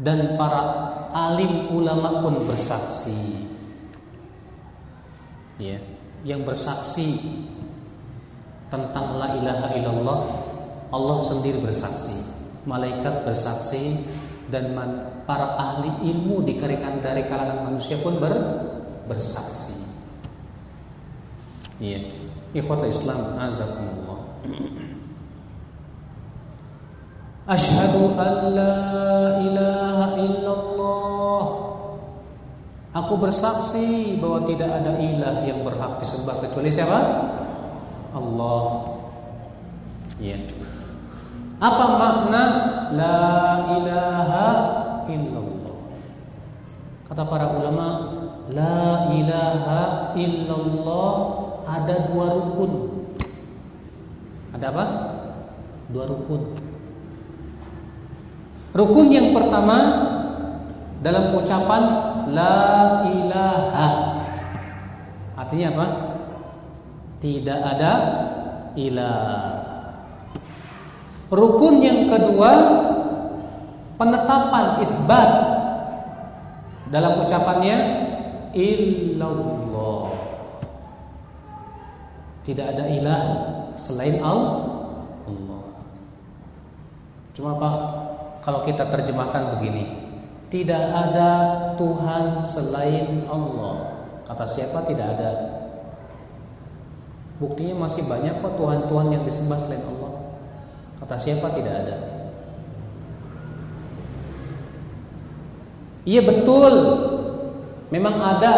[0.00, 0.60] dan para
[1.12, 3.48] alim ulama pun bersaksi.
[5.60, 5.78] Ya,
[6.24, 7.20] yang bersaksi
[8.72, 10.20] tentang la ilaha illallah
[10.92, 12.16] Allah sendiri bersaksi,
[12.64, 14.00] malaikat bersaksi
[14.48, 14.72] dan
[15.32, 18.36] para ahli ilmu dikarikan dari kalangan manusia pun ber,
[19.08, 19.80] bersaksi.
[21.80, 22.04] Iya.
[22.52, 24.20] Ikhwatul Islam azakumullah.
[27.48, 28.76] Ashhadu an la
[29.40, 31.44] ilaha illallah.
[32.92, 37.00] Aku bersaksi bahwa tidak ada ilah yang berhak disembah kecuali siapa?
[38.12, 38.84] Allah.
[40.20, 40.44] Iya.
[41.56, 42.44] Apa makna
[42.92, 43.24] la
[43.80, 45.76] ilaha illallah?
[47.08, 47.88] Kata para ulama,
[48.48, 51.12] la ilaha illallah
[51.68, 52.72] ada dua rukun.
[54.56, 54.84] Ada apa?
[55.92, 56.42] Dua rukun.
[58.72, 59.76] Rukun yang pertama
[61.04, 61.82] dalam ucapan
[62.32, 62.56] la
[63.12, 63.88] ilaha.
[65.36, 65.86] Artinya apa?
[67.20, 67.92] Tidak ada
[68.78, 69.60] ilah.
[71.28, 72.52] Rukun yang kedua
[73.96, 75.30] penetapan isbat
[76.92, 77.76] dalam ucapannya
[78.52, 80.12] illallah.
[82.42, 83.22] Tidak ada ilah
[83.78, 85.62] selain Allah.
[87.32, 87.76] Cuma Pak,
[88.44, 89.88] kalau kita terjemahkan begini,
[90.52, 91.30] tidak ada
[91.80, 94.04] Tuhan selain Allah.
[94.28, 95.30] Kata siapa tidak ada?
[97.40, 100.12] Buktinya masih banyak kok Tuhan-Tuhan yang disembah selain Allah.
[101.00, 101.96] Kata siapa tidak ada?
[106.02, 106.74] Iya betul.
[107.94, 108.52] Memang ada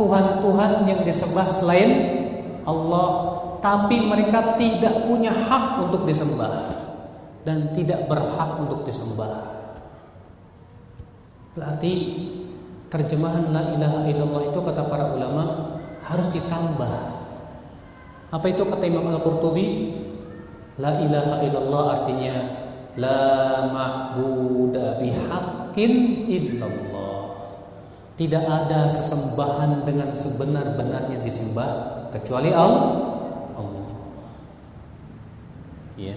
[0.00, 1.90] Tuhan-Tuhan yang disembah selain
[2.64, 3.08] Allah,
[3.60, 6.80] tapi mereka tidak punya hak untuk disembah
[7.44, 9.60] dan tidak berhak untuk disembah.
[11.54, 11.92] Berarti
[12.88, 15.76] terjemahan la ilaha illallah itu kata para ulama
[16.08, 16.92] harus ditambah.
[18.30, 19.94] Apa itu kata Imam Al-Qurtubi?
[20.80, 22.34] La ilaha illallah artinya
[22.98, 24.98] La ma'buda
[25.70, 27.30] bihaqqin illallah.
[28.18, 32.92] Tidak ada sesembahan dengan sebenar-benarnya disembah Kecuali Allah
[33.56, 33.88] Allah.
[35.96, 36.12] Ya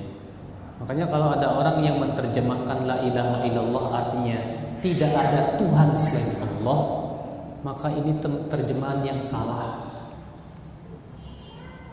[0.84, 4.36] Makanya kalau ada orang yang menerjemahkan La ilaha illallah artinya
[4.84, 6.80] Tidak ada Tuhan selain Allah
[7.64, 8.20] Maka ini
[8.52, 9.88] terjemahan yang salah.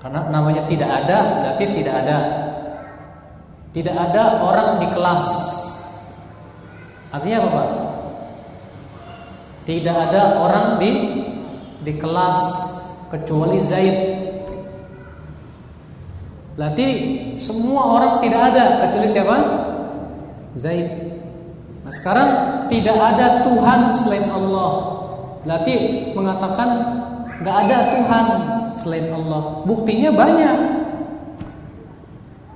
[0.02, 2.18] Karena namanya tidak ada Berarti tidak ada.
[3.70, 5.59] Tidak ada orang di kelas
[7.10, 7.68] Artinya apa Pak?
[9.66, 10.90] Tidak ada orang di
[11.82, 12.38] di kelas
[13.10, 13.96] kecuali Zaid.
[16.54, 16.86] Berarti
[17.40, 19.36] semua orang tidak ada kecuali siapa?
[20.54, 20.88] Zaid.
[21.86, 22.30] Nah, sekarang
[22.68, 24.70] tidak ada Tuhan selain Allah.
[25.42, 25.74] Berarti
[26.12, 26.68] mengatakan
[27.40, 28.26] nggak ada Tuhan
[28.76, 29.64] selain Allah.
[29.64, 30.58] Buktinya banyak.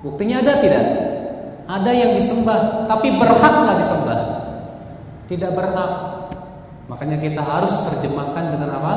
[0.04, 0.86] Buktinya ada tidak?
[1.64, 4.20] Ada yang disembah, tapi berhak nggak disembah?
[5.24, 5.92] Tidak berhak.
[6.88, 8.92] Makanya kita harus terjemahkan dengan apa?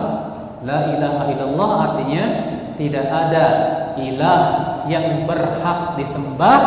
[0.68, 2.24] La ilaha illallah artinya
[2.76, 3.46] tidak ada
[3.96, 4.42] ilah
[4.92, 6.60] yang berhak disembah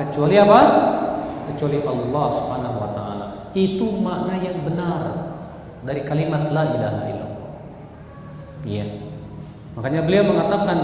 [0.00, 0.60] kecuali apa?
[1.52, 3.26] Kecuali Allah Subhanahu wa taala.
[3.52, 5.02] Itu makna yang benar
[5.84, 7.52] dari kalimat la ilaha illallah.
[8.64, 8.86] Iya.
[9.76, 10.78] Makanya beliau mengatakan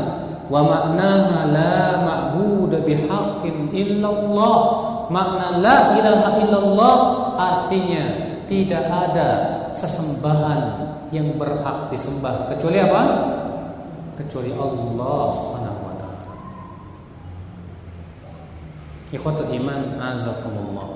[0.51, 4.59] wa maknaha la ma'bud bihaqqin illallah.
[5.11, 6.97] Makna la ilaha illallah
[7.35, 8.05] artinya
[8.47, 9.29] tidak ada
[9.75, 13.03] sesembahan yang berhak disembah kecuali apa?
[14.15, 16.35] Kecuali Allah Subhanahu wa taala.
[19.11, 20.89] Ikhwatul iman azakumullah.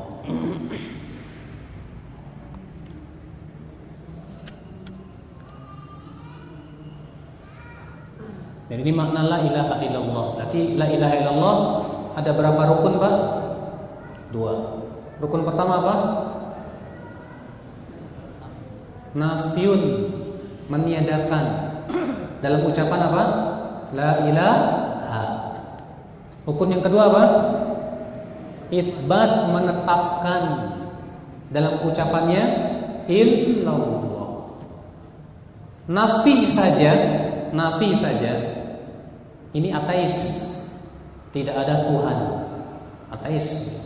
[8.71, 10.27] Jadi ini makna la ilaha illallah.
[10.39, 11.57] Berarti la ilaha illallah
[12.15, 13.15] ada berapa rukun, Pak?
[14.35, 14.82] Dua.
[15.22, 15.95] Rukun pertama apa?
[19.14, 20.11] Nafyun
[20.66, 21.45] meniadakan
[22.43, 23.22] dalam ucapan apa?
[23.95, 25.22] La ilaha.
[26.51, 27.24] Rukun yang kedua apa?
[28.74, 30.43] Isbat menetapkan
[31.55, 32.43] dalam ucapannya
[33.07, 34.51] illallah.
[35.87, 36.93] Nafi saja,
[37.55, 38.35] nafi saja.
[39.55, 40.43] Ini ateis.
[41.30, 42.18] Tidak ada Tuhan.
[43.14, 43.78] Ateis.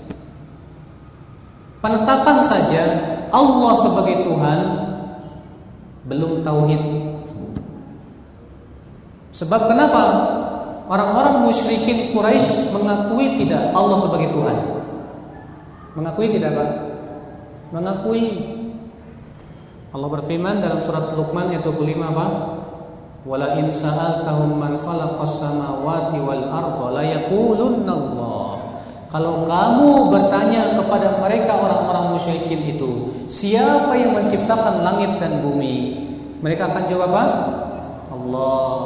[1.78, 2.82] Penetapan saja
[3.30, 4.58] Allah sebagai Tuhan
[6.08, 6.82] belum tauhid.
[9.38, 10.02] Sebab kenapa?
[10.88, 14.56] Orang-orang musyrikin Quraisy mengakui tidak Allah sebagai Tuhan.
[15.94, 16.70] Mengakui tidak, Pak?
[17.76, 18.24] Mengakui.
[19.92, 22.26] Allah berfirman dalam surat Luqman ayat 25 apa?
[23.28, 28.47] Wala in sa'altahum man khalaqas samawati wal arda la yaqulunna Allah.
[29.08, 35.96] Kalau kamu bertanya kepada mereka orang-orang musyrikin itu, siapa yang menciptakan langit dan bumi?
[36.44, 37.24] Mereka akan jawab apa?
[38.12, 38.76] Allah.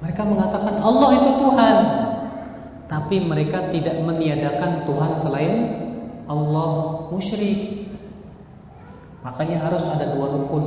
[0.00, 1.76] Mereka mengatakan Allah itu Tuhan.
[2.88, 5.54] Tapi mereka tidak meniadakan Tuhan selain
[6.24, 7.84] Allah musyrik.
[9.24, 10.64] Makanya harus ada dua rukun.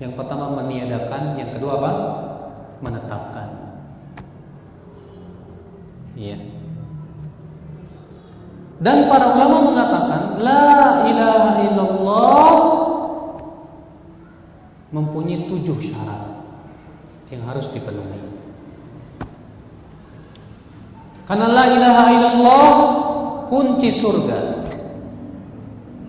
[0.00, 1.92] Yang pertama meniadakan, yang kedua apa?
[2.80, 3.48] Menetapkan.
[6.16, 6.49] Iya.
[8.80, 12.52] Dan para ulama mengatakan la ilaha illallah
[14.88, 16.40] mempunyai tujuh syarat
[17.28, 18.24] yang harus dipenuhi.
[21.28, 22.68] Karena la ilaha illallah
[23.52, 24.64] kunci surga.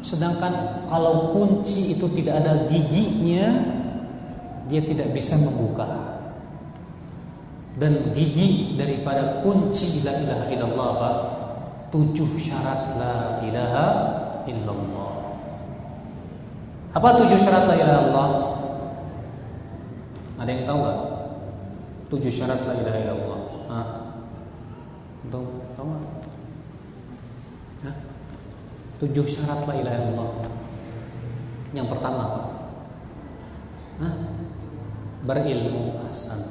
[0.02, 3.52] Sedangkan kalau kunci itu tidak ada giginya,
[4.72, 5.86] dia tidak bisa membuka.
[7.76, 11.12] Dan gigi daripada kunci la ilaha illallah apa?
[11.92, 13.88] Tujuh syarat la ilaha
[14.48, 15.16] illallah.
[16.96, 18.30] Apa tujuh syarat la ilaha illallah?
[20.40, 21.00] Ada yang tahu nggak?
[22.08, 23.42] Tujuh syarat la ilaha illallah.
[23.68, 23.88] Hah?
[25.28, 25.46] Tahu?
[25.76, 26.06] Tahu nggak?
[29.02, 30.30] Tujuh syarat la ilaha illallah.
[31.74, 32.24] Yang pertama,
[33.98, 34.16] Hah?
[35.26, 36.42] berilmu hasan.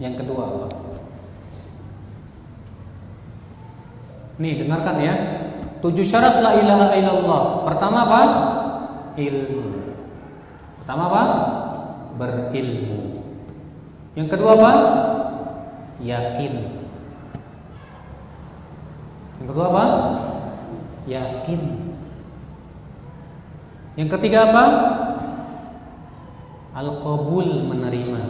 [0.00, 0.66] Yang kedua apa?
[4.38, 5.14] Nih dengarkan ya.
[5.82, 7.42] Tujuh syarat la ilaha illallah.
[7.66, 8.22] Pertama apa?
[9.18, 9.62] Ilmu.
[10.82, 11.22] Pertama apa?
[12.18, 12.98] Berilmu.
[14.14, 14.72] Yang kedua apa?
[16.02, 16.54] Yakin.
[19.38, 19.84] Yang kedua apa?
[21.06, 21.62] Yakin.
[23.98, 24.64] Yang ketiga apa?
[26.78, 28.22] Al-qabul menerima.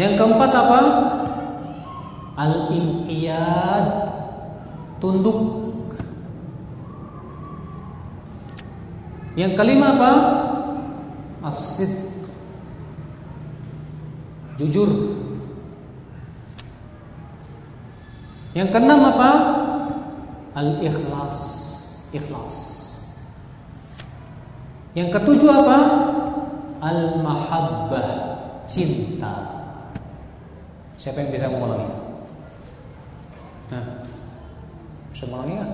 [0.00, 0.80] Yang keempat apa?
[2.36, 3.86] Al-inqiyad
[5.02, 5.40] tunduk.
[9.36, 10.12] Yang kelima apa?
[11.42, 12.12] Asid
[14.60, 14.90] jujur.
[18.52, 19.30] Yang keenam apa?
[20.52, 21.40] Al-ikhlas,
[22.12, 22.56] ikhlas.
[24.92, 25.78] Yang ketujuh apa?
[26.84, 28.08] Al-mahabbah,
[28.68, 29.34] cinta.
[31.00, 31.88] Siapa yang bisa ngomong lagi?
[33.72, 33.84] Nah,
[35.28, 35.70] nggak?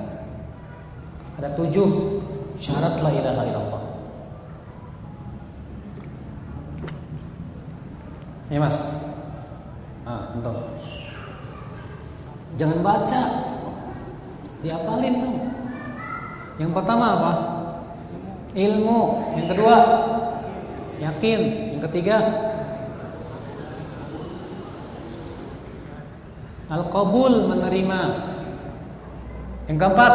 [1.38, 1.88] Ada tujuh
[2.58, 3.82] syarat la ilaha illallah.
[8.48, 8.76] Ya mas,
[10.08, 10.56] ah, untuk
[12.56, 13.22] jangan baca,
[14.64, 15.36] diapalin tuh.
[16.58, 17.32] Yang pertama apa?
[18.56, 19.00] Ilmu.
[19.38, 19.76] Yang kedua,
[20.98, 21.40] yakin.
[21.76, 22.16] Yang ketiga,
[26.68, 28.27] Al-qabul menerima.
[29.68, 30.12] Yang keempat,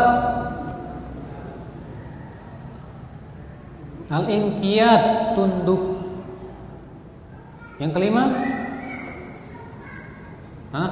[4.14, 5.98] Al-inqiyad tunduk.
[7.82, 8.24] Yang kelima,
[10.74, 10.90] Hah?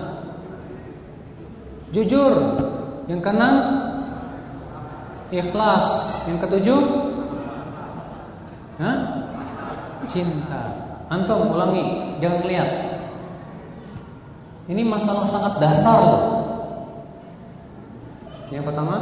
[1.93, 2.33] Jujur.
[3.05, 3.55] Yang keenam,
[5.29, 5.85] ikhlas.
[6.25, 6.81] Yang ketujuh,
[8.81, 8.97] Hah?
[10.09, 10.61] Cinta.
[11.13, 12.69] Antum ulangi, jangan lihat.
[14.65, 16.40] Ini masalah sangat dasar loh.
[18.51, 18.97] Yang pertama,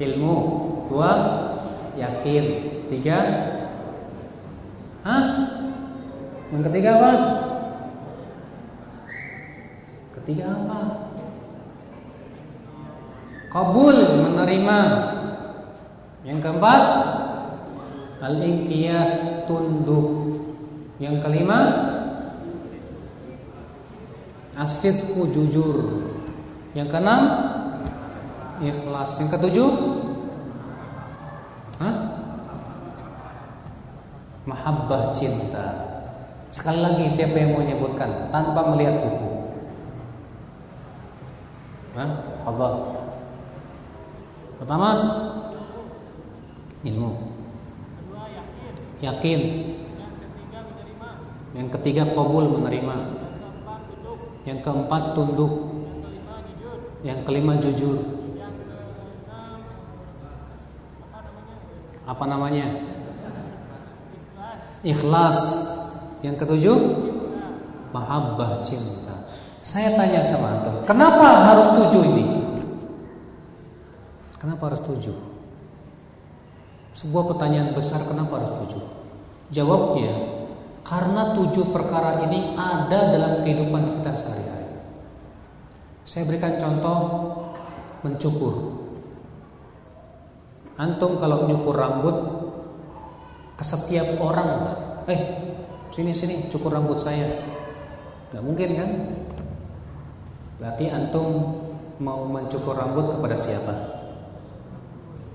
[0.00, 0.36] ilmu.
[0.88, 1.12] Dua,
[1.96, 2.44] yakin.
[2.88, 3.18] Tiga,
[5.02, 5.24] Hah?
[6.54, 7.12] Yang ketiga apa?
[10.14, 10.80] Ketiga apa?
[13.50, 14.78] Kabul menerima.
[16.22, 16.82] Yang keempat,
[18.22, 19.10] al-inqiyad
[19.50, 20.38] tunduk.
[21.02, 21.60] Yang kelima,
[24.54, 26.06] asidku jujur.
[26.78, 27.22] Yang keenam,
[28.62, 29.18] ikhlas.
[29.18, 29.70] Yang ketujuh,
[31.82, 31.96] Hah?
[34.46, 35.66] Mahabbah cinta.
[36.54, 39.30] Sekali lagi siapa yang mau menyebutkan tanpa melihat buku?
[41.98, 42.10] Hah?
[42.46, 42.72] Allah.
[44.62, 44.88] Pertama,
[46.86, 47.10] ilmu.
[49.02, 49.40] Yakin.
[51.52, 52.96] Yang ketiga kabul menerima.
[54.46, 55.52] Yang keempat tunduk.
[57.02, 58.21] Yang kelima jujur.
[62.06, 62.82] Apa namanya?
[64.82, 65.38] Ikhlas.
[66.22, 66.78] Yang ketujuh,
[67.90, 69.26] mahabbah cinta.
[69.62, 72.26] Saya tanya sama antum, kenapa harus tujuh ini?
[74.38, 75.14] Kenapa harus tujuh?
[76.98, 78.82] Sebuah pertanyaan besar, kenapa harus tujuh?
[79.54, 80.42] Jawabnya,
[80.82, 84.82] karena tujuh perkara ini ada dalam kehidupan kita sehari-hari.
[86.02, 86.98] Saya berikan contoh
[88.02, 88.71] mencukur.
[90.80, 92.16] Antum kalau nyukur rambut
[93.60, 94.72] ke setiap orang,
[95.04, 95.20] eh
[95.92, 97.28] sini sini cukur rambut saya,
[98.32, 98.90] nggak mungkin kan?
[100.56, 101.28] Berarti antum
[102.00, 103.74] mau mencukur rambut kepada siapa?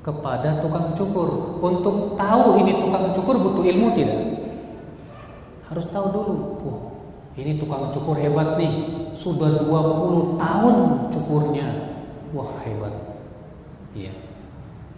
[0.02, 1.60] Kepada tukang cukur.
[1.62, 4.20] Untuk tahu ini tukang cukur butuh ilmu tidak?
[5.68, 6.36] Harus tahu dulu.
[6.64, 6.80] Oh,
[7.36, 8.88] ini tukang cukur hebat nih.
[9.14, 10.76] Sudah 20 tahun
[11.12, 11.68] cukurnya.
[12.32, 12.96] Wah, hebat.
[13.92, 14.27] Iya.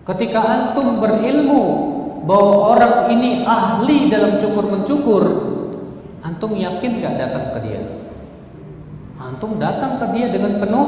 [0.09, 1.63] Ketika antum berilmu
[2.25, 5.23] bahwa orang ini ahli dalam cukur mencukur,
[6.25, 7.81] antum yakin gak datang ke dia?
[9.21, 10.87] Antum datang ke dia dengan penuh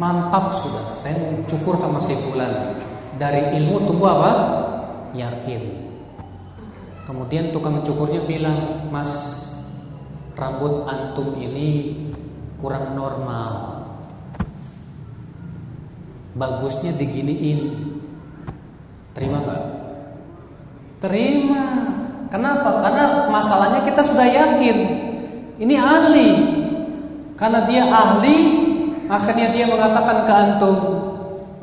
[0.00, 0.96] mantap sudah.
[0.96, 2.80] Saya mau cukur sama si fulan.
[3.20, 4.32] Dari ilmu tumbuh apa?
[5.12, 5.92] Yakin.
[7.04, 9.44] Kemudian tukang cukurnya bilang, "Mas,
[10.32, 12.00] rambut antum ini
[12.56, 13.84] kurang normal.
[16.32, 17.91] Bagusnya diginiin."
[19.12, 19.62] Terima nggak?
[21.02, 21.64] Terima.
[22.32, 22.80] Kenapa?
[22.80, 24.76] Karena masalahnya kita sudah yakin.
[25.60, 26.30] Ini ahli.
[27.36, 28.36] Karena dia ahli,
[29.10, 30.76] akhirnya dia mengatakan ke antum,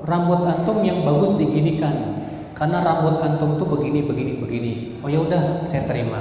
[0.03, 2.19] rambut antum yang bagus diginikan.
[2.51, 4.73] Karena rambut antum tuh begini, begini, begini.
[4.99, 6.19] Oh ya udah, saya terima.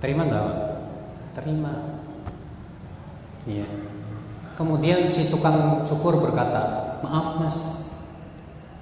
[0.00, 0.50] Terima nggak?
[1.36, 1.72] Terima.
[3.44, 3.68] Iya.
[4.56, 7.56] Kemudian si tukang cukur berkata, maaf mas,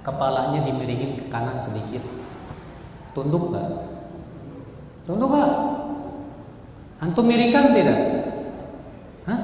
[0.09, 2.01] kepalanya dimiringin ke kanan sedikit.
[3.13, 3.67] Tunduk nggak?
[5.05, 5.51] Tunduk nggak?
[6.99, 7.99] Antum miringkan tidak?
[9.29, 9.39] Hah?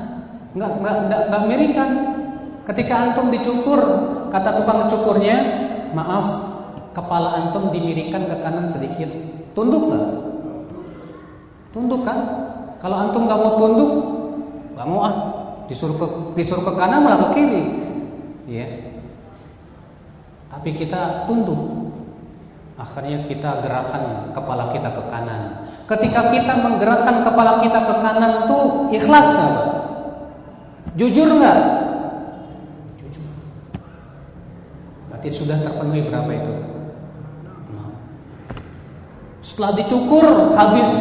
[0.57, 0.95] Nggak, nggak,
[1.29, 1.89] nggak, miringkan.
[2.65, 3.79] Ketika antum dicukur,
[4.33, 5.37] kata tukang cukurnya,
[5.93, 6.27] maaf,
[6.97, 9.07] kepala antum dimiringkan ke kanan sedikit.
[9.53, 10.05] Tunduk nggak?
[11.71, 12.19] Tunduk kan?
[12.81, 13.91] Kalau antum nggak mau tunduk,
[14.73, 15.15] nggak mau ah,
[15.69, 17.63] disuruh ke disuruh ke kanan malah ke kiri,
[18.49, 18.84] ya.
[20.55, 21.91] Tapi kita tunduk.
[22.75, 25.67] Akhirnya kita gerakan kepala kita ke kanan.
[25.87, 29.55] Ketika kita menggerakkan kepala kita ke kanan tuh ikhlas nggak?
[30.95, 31.59] Jujur nggak?
[32.99, 33.27] Jujur.
[35.11, 36.53] Berarti sudah terpenuhi berapa itu?
[39.45, 40.91] Setelah dicukur habis,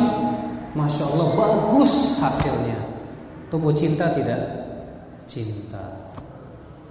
[0.78, 2.78] masya Allah bagus hasilnya.
[3.50, 4.64] Tumbuh cinta tidak?
[5.26, 6.14] cinta.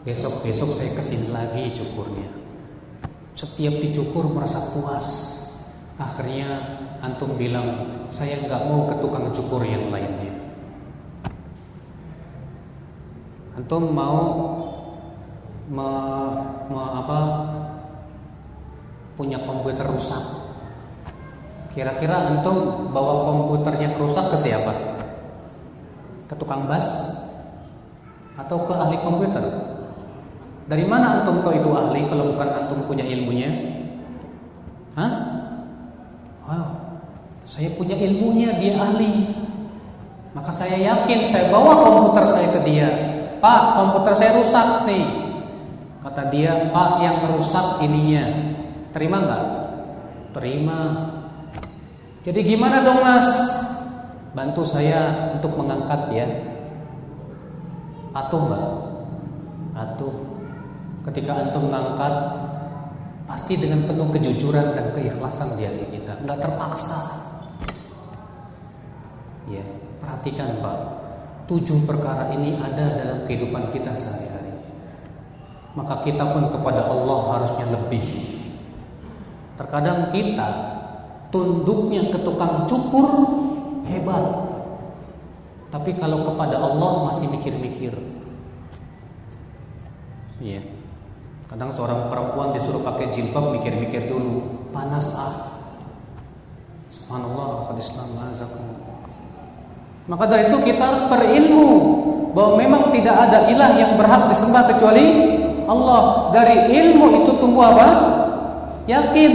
[0.04, 2.43] Besok-besok saya ke sini lagi cukurnya.
[3.34, 5.08] Setiap dicukur merasa puas.
[5.98, 6.58] Akhirnya
[7.02, 10.34] antum bilang saya nggak mau ke tukang cukur yang lainnya.
[13.58, 14.22] Antum mau
[15.70, 15.90] me,
[16.70, 17.20] me, apa,
[19.18, 20.22] punya komputer rusak.
[21.74, 24.74] Kira-kira antum bawa komputernya rusak ke siapa?
[26.30, 26.86] Ke tukang bas
[28.38, 29.73] atau ke ahli komputer?
[30.64, 33.52] Dari mana antum tahu itu ahli kalau bukan antum punya ilmunya?
[34.96, 35.14] Hah?
[36.44, 36.68] Wow,
[37.44, 39.28] saya punya ilmunya, dia ahli.
[40.34, 42.90] Maka saya yakin saya bawa komputer saya ke dia.
[43.44, 45.06] Pak, komputer saya rusak nih.
[46.00, 48.26] Kata dia, Pak yang rusak ininya.
[48.96, 49.46] Terima nggak?
[50.34, 50.80] Terima.
[52.24, 53.28] Jadi gimana dong mas?
[54.34, 56.28] Bantu saya untuk mengangkat ya.
[58.16, 58.66] Patuh nggak?
[59.76, 60.33] Patuh.
[61.04, 62.16] Ketika antum mengangkat
[63.28, 67.00] pasti dengan penuh kejujuran dan keikhlasan di hati kita, nggak terpaksa.
[69.52, 69.64] Ya,
[70.00, 70.78] perhatikan Pak,
[71.52, 74.56] tujuh perkara ini ada dalam kehidupan kita sehari-hari.
[75.76, 78.06] Maka kita pun kepada Allah harusnya lebih.
[79.60, 80.50] Terkadang kita
[81.34, 83.10] tunduknya ke tukang cukur
[83.90, 84.24] hebat.
[85.68, 87.92] Tapi kalau kepada Allah masih mikir-mikir.
[90.40, 90.83] Iya.
[91.54, 94.42] Kadang seorang perempuan disuruh pakai jilbab mikir-mikir dulu,
[94.74, 95.54] panas ah.
[96.90, 97.70] Subhanallah,
[100.10, 101.70] Maka dari itu kita harus berilmu
[102.34, 105.06] bahwa memang tidak ada ilah yang berhak disembah kecuali
[105.70, 106.34] Allah.
[106.34, 107.90] Dari ilmu itu tumbuh apa?
[108.90, 109.34] Yakin.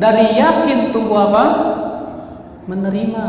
[0.00, 1.44] Dari yakin tumbuh apa?
[2.64, 3.24] Menerima.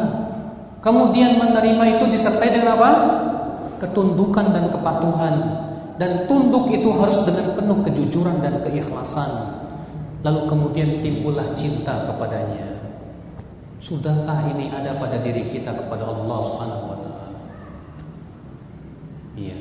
[0.80, 2.92] Kemudian menerima itu disertai dengan apa?
[3.84, 5.63] Ketundukan dan kepatuhan
[6.02, 9.30] dan tunduk itu harus dengan penuh kejujuran dan keikhlasan.
[10.24, 12.74] Lalu kemudian timbullah cinta kepadanya.
[13.84, 17.30] Sudahkah ini ada pada diri kita kepada Allah Subhanahu wa taala?
[19.36, 19.60] Iya.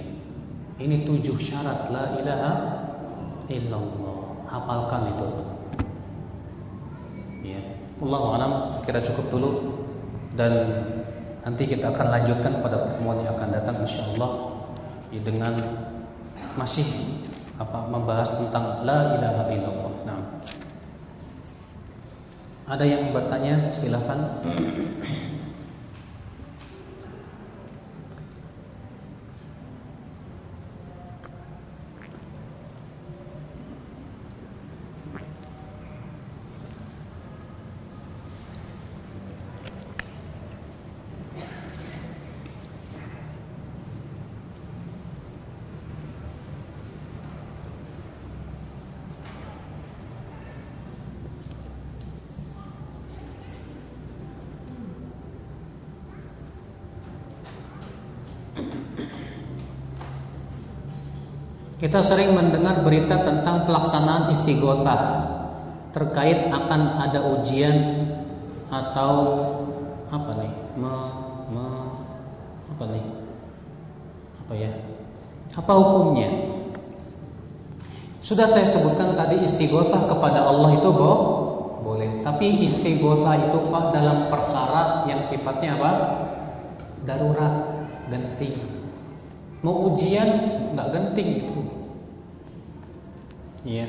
[0.79, 2.53] Ini tujuh syarat la ilaha
[3.51, 4.47] illallah.
[4.47, 5.29] Hafalkan itu.
[7.43, 7.63] Iya.
[7.99, 8.53] Allah alam
[8.87, 9.51] kira cukup dulu
[10.39, 10.53] dan
[11.43, 14.33] nanti kita akan lanjutkan pada pertemuan yang akan datang insyaallah
[15.11, 15.55] dengan
[16.55, 16.87] masih
[17.57, 19.93] apa membahas tentang la ilaha illallah.
[20.07, 20.21] Nah.
[22.67, 24.43] Ada yang bertanya silakan.
[61.93, 65.29] Kita sering mendengar berita tentang pelaksanaan istighosah
[65.93, 68.09] terkait akan ada ujian
[68.73, 69.13] atau
[70.09, 70.53] apa nih?
[70.73, 70.95] Me,
[71.53, 71.69] me,
[72.73, 73.05] apa nih?
[74.41, 74.73] Apa ya?
[75.53, 76.33] Apa hukumnya?
[78.25, 81.21] Sudah saya sebutkan tadi istighosah kepada Allah itu boh,
[81.85, 82.25] boleh.
[82.25, 85.93] Tapi istighosah itu Pak dalam perkara yang sifatnya apa?
[87.05, 88.81] Darurat, genting.
[89.61, 90.29] Mau ujian
[90.73, 91.52] nggak genting
[93.63, 93.87] Iya.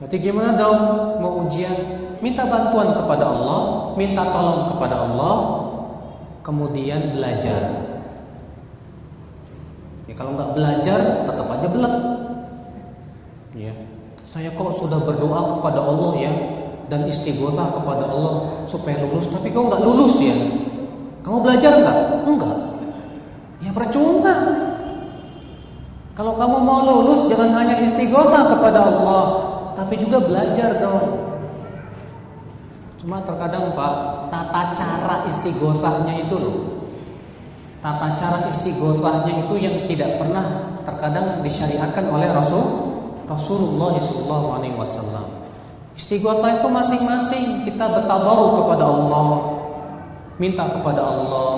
[0.00, 0.80] Berarti gimana dong
[1.20, 1.76] mau ujian?
[2.22, 5.36] Minta bantuan kepada Allah, minta tolong kepada Allah,
[6.42, 7.62] kemudian belajar.
[10.06, 11.96] Ya kalau nggak belajar tetap aja belak.
[13.58, 13.74] Ya.
[14.32, 16.32] Saya kok sudah berdoa kepada Allah ya
[16.88, 20.36] dan istighosah kepada Allah supaya lulus, tapi kok nggak lulus ya?
[21.22, 21.98] Kamu belajar nggak?
[22.26, 22.56] Enggak.
[23.62, 24.34] Ya percuma.
[26.12, 29.24] Kalau kamu mau lulus jangan hanya istighosah kepada Allah,
[29.72, 31.32] tapi juga belajar dong.
[33.00, 36.56] Cuma terkadang Pak, tata cara istighosahnya itu loh.
[37.80, 42.62] Tata cara istighosahnya itu yang tidak pernah terkadang disyariatkan oleh Rasul
[43.24, 45.26] Rasulullah SAW.
[45.96, 49.28] Istighosah itu masing-masing kita bertadarus kepada Allah,
[50.36, 51.52] minta kepada Allah.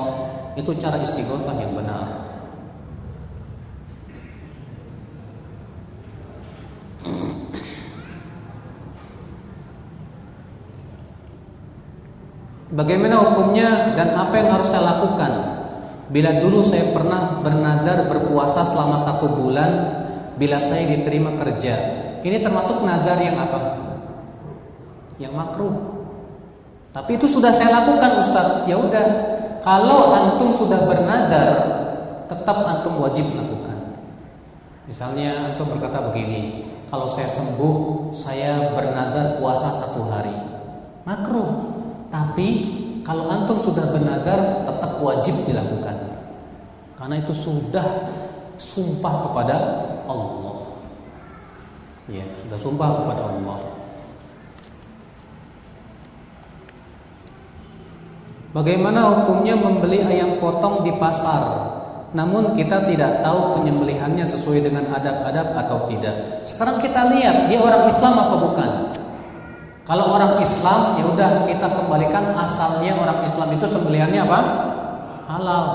[0.55, 2.24] Itu cara istighosah yang benar.
[12.75, 15.33] Bagaimana hukumnya dan apa yang harus saya lakukan?
[16.11, 20.03] Bila dulu saya pernah bernadar berpuasa selama satu bulan
[20.35, 21.75] Bila saya diterima kerja.
[22.27, 23.61] Ini termasuk nadar yang apa?
[25.23, 25.75] Yang makruh.
[26.91, 28.67] Tapi itu sudah saya lakukan Ustaz.
[28.67, 29.07] Ya udah
[29.63, 31.49] Kalau antum sudah bernadar
[32.27, 33.79] Tetap antum wajib lakukan
[34.91, 40.35] Misalnya antum berkata begini Kalau saya sembuh Saya bernadar puasa satu hari.
[41.07, 41.74] Makruh
[42.15, 42.49] Tapi
[43.03, 45.99] kalau antum sudah bernadar tetap wajib dilakukan.
[46.95, 47.83] Karena itu sudah
[48.55, 49.57] sumpah kepada
[50.07, 50.55] Allah.
[52.07, 53.59] Ya, sudah sumpah kepada Allah.
[58.55, 61.75] Bagaimana hukumnya membeli ayam potong di pasar?
[62.15, 66.47] Namun kita tidak tahu penyembelihannya sesuai dengan adab-adab atau tidak.
[66.47, 68.71] Sekarang kita lihat dia orang Islam apa bukan?
[69.85, 74.41] Kalau orang Islam ya udah kita kembalikan asalnya orang Islam itu sembelihannya apa?
[75.29, 75.67] Halal.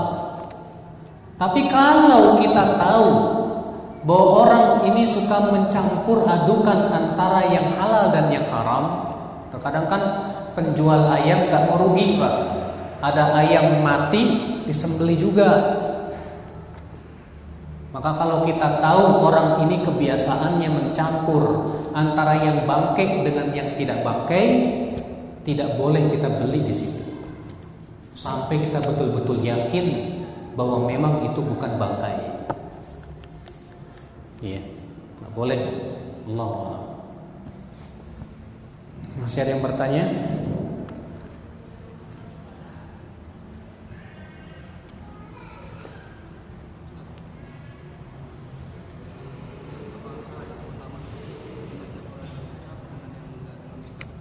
[1.37, 3.07] Tapi kalau kita tahu
[4.09, 9.13] bahwa orang ini suka mencampur adukan antara yang halal dan yang haram,
[9.53, 10.01] terkadang kan
[10.57, 12.33] penjual ayam gak mau rugi pak.
[13.05, 15.79] Ada ayam mati disembeli juga.
[17.93, 24.45] Maka kalau kita tahu orang ini kebiasaannya mencampur antara yang bangkai dengan yang tidak bangkai
[25.47, 27.01] tidak boleh kita beli di situ
[28.19, 30.19] sampai kita betul-betul yakin
[30.59, 32.17] bahwa memang itu bukan bangkai.
[34.43, 34.59] Iya,
[35.23, 35.59] nggak boleh.
[36.29, 36.51] Allah
[39.23, 40.05] Masih ada yang bertanya?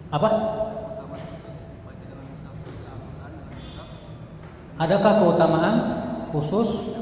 [0.08, 0.30] Apa?
[4.78, 5.76] Adakah keutamaan
[6.32, 6.96] khusus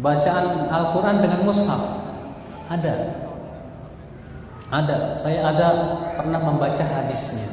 [0.00, 1.82] bacaan Al-Quran dengan mushaf?
[2.70, 2.94] Ada.
[4.70, 4.98] Ada.
[5.18, 5.68] Saya ada
[6.16, 7.50] pernah membaca hadisnya.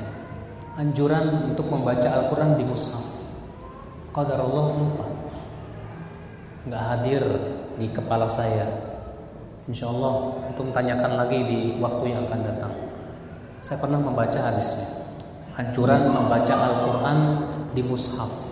[0.78, 3.04] Anjuran untuk membaca Al-Quran di mushaf.
[4.14, 5.06] Qadar Allah lupa.
[6.70, 7.24] Nggak hadir
[7.82, 8.70] di kepala saya.
[9.68, 12.67] Insya Allah untuk tanyakan lagi di waktu yang akan datang.
[13.62, 14.88] Saya pernah membaca hadisnya.
[15.58, 17.20] Anjuran membaca Al-Quran
[17.74, 18.48] di mushaf.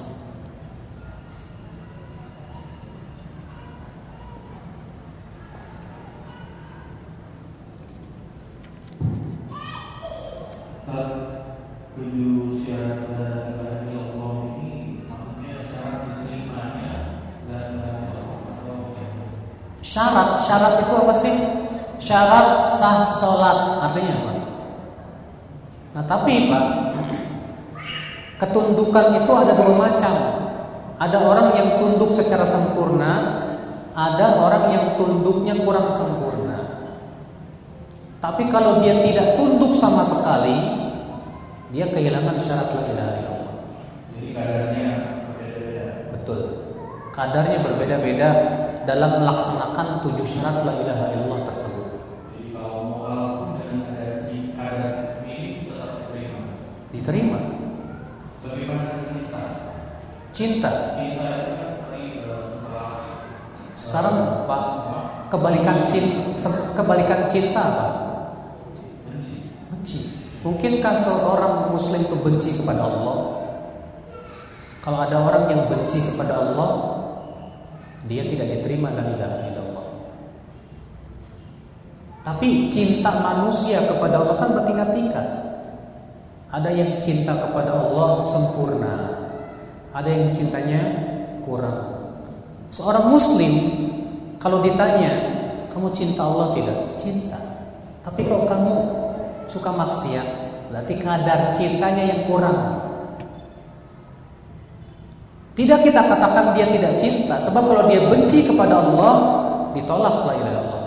[19.96, 21.36] Syarat, syarat itu apa sih?
[22.04, 24.35] Syarat sah sholat artinya apa?
[25.96, 26.66] Nah tapi Pak
[28.36, 30.16] Ketundukan itu ada dua macam.
[31.00, 33.14] Ada orang yang tunduk secara sempurna
[33.96, 36.60] Ada orang yang tunduknya kurang sempurna.
[38.20, 40.56] Tapi kalau dia tidak tunduk sama sekali
[41.72, 43.56] Dia kehilangan syarat la ilaha illallah
[44.12, 44.88] Jadi kadarnya
[45.32, 45.86] berbeda-beda.
[46.12, 46.40] Betul.
[47.16, 48.30] Kadarnya berbeda-beda
[48.84, 51.85] dalam melaksanakan tujuh syarat la ilaha illallah tersebut
[57.06, 57.38] diterima.
[58.42, 59.42] Bagaimana cinta?
[60.34, 60.72] Cinta.
[60.98, 61.70] Cinta kan
[62.50, 62.90] setelah
[63.78, 64.18] Sekarang
[64.50, 64.64] Pak
[65.30, 67.88] kebalikan cinta kebalikan cinta apa?
[69.06, 69.38] benci.
[69.70, 70.00] Benci.
[70.42, 73.18] Mungkinkah seorang muslim itu benci kepada Allah?
[74.82, 76.70] Kalau ada orang yang benci kepada Allah,
[78.10, 79.88] dia tidak diterima la ilaha illallah.
[82.26, 85.46] Tapi cinta manusia kepada Allah kan bertingkat-tingkat.
[86.56, 88.96] Ada yang cinta kepada Allah sempurna,
[89.92, 90.88] ada yang cintanya
[91.44, 92.08] kurang.
[92.72, 93.54] Seorang muslim
[94.40, 95.36] kalau ditanya,
[95.68, 97.36] "Kamu cinta Allah tidak?" Cinta.
[98.00, 98.74] Tapi kalau kamu
[99.52, 100.28] suka maksiat,
[100.72, 102.88] berarti kadar cintanya yang kurang.
[105.60, 109.14] Tidak kita katakan dia tidak cinta, sebab kalau dia benci kepada Allah,
[109.76, 110.84] ditolak lah Allah.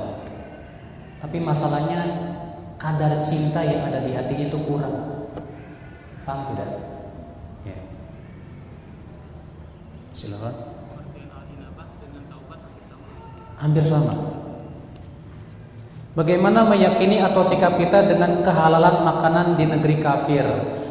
[1.20, 2.00] Tapi masalahnya
[2.80, 5.17] kadar cinta yang ada di hatinya itu kurang.
[6.28, 6.70] Paham tidak?
[7.64, 7.76] Ya.
[10.12, 10.54] Silakan.
[13.56, 14.12] Hampir sama.
[16.12, 20.44] Bagaimana meyakini atau sikap kita dengan kehalalan makanan di negeri kafir?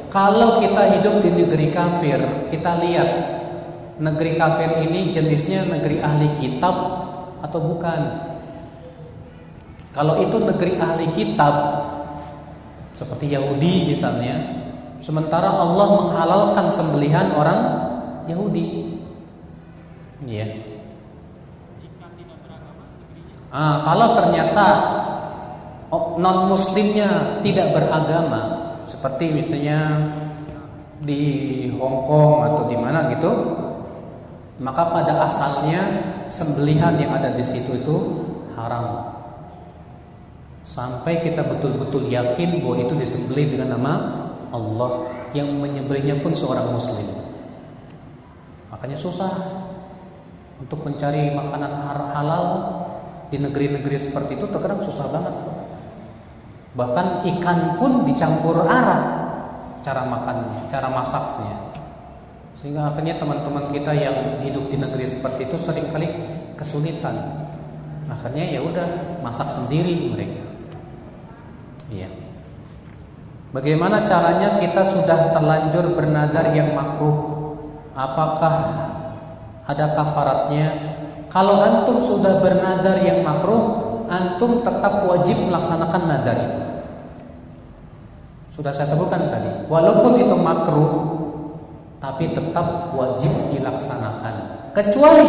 [0.09, 3.09] Kalau kita hidup di negeri kafir, kita lihat
[4.01, 6.75] negeri kafir ini jenisnya negeri ahli kitab
[7.45, 8.01] atau bukan?
[9.93, 11.53] Kalau itu negeri ahli kitab
[12.97, 14.65] seperti Yahudi misalnya,
[14.99, 17.59] Sementara Allah menghalalkan sembelihan orang
[18.27, 18.97] Yahudi.
[20.25, 20.47] Iya.
[23.47, 24.67] Ah, kalau ternyata
[26.19, 30.03] non muslimnya tidak beragama seperti misalnya
[30.99, 31.21] di
[31.79, 33.31] Hong Kong atau di mana gitu
[34.59, 35.85] maka pada asalnya
[36.27, 37.97] sembelihan yang ada di situ itu
[38.57, 39.15] haram
[40.67, 43.93] sampai kita betul-betul yakin bahwa itu disembelih dengan nama
[44.51, 47.07] Allah yang menyembelihnya pun seorang muslim.
[48.71, 49.31] Makanya susah
[50.57, 51.71] untuk mencari makanan
[52.13, 52.45] halal
[53.27, 55.35] di negeri-negeri seperti itu terkadang susah banget.
[56.77, 59.01] Bahkan ikan pun dicampur arah
[59.81, 61.55] cara makannya cara masaknya.
[62.57, 66.09] Sehingga akhirnya teman-teman kita yang hidup di negeri seperti itu sering kali
[66.57, 67.47] kesulitan.
[68.09, 70.43] Akhirnya ya udah masak sendiri mereka.
[71.93, 72.26] Iya.
[73.55, 77.15] Bagaimana caranya kita sudah terlanjur bernadar yang makruh?
[77.95, 78.53] Apakah
[79.63, 80.67] ada kafaratnya?
[81.31, 86.61] Kalau antum sudah bernadar yang makruh, antum tetap wajib melaksanakan nadar itu.
[88.51, 90.93] Sudah saya sebutkan tadi, walaupun itu makruh,
[92.03, 94.35] tapi tetap wajib dilaksanakan.
[94.75, 95.27] Kecuali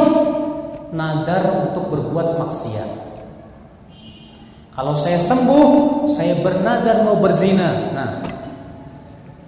[0.91, 3.08] nadar untuk berbuat maksiat.
[4.79, 7.91] Kalau saya sembuh, saya bernadar mau berzina.
[7.91, 8.23] Nah,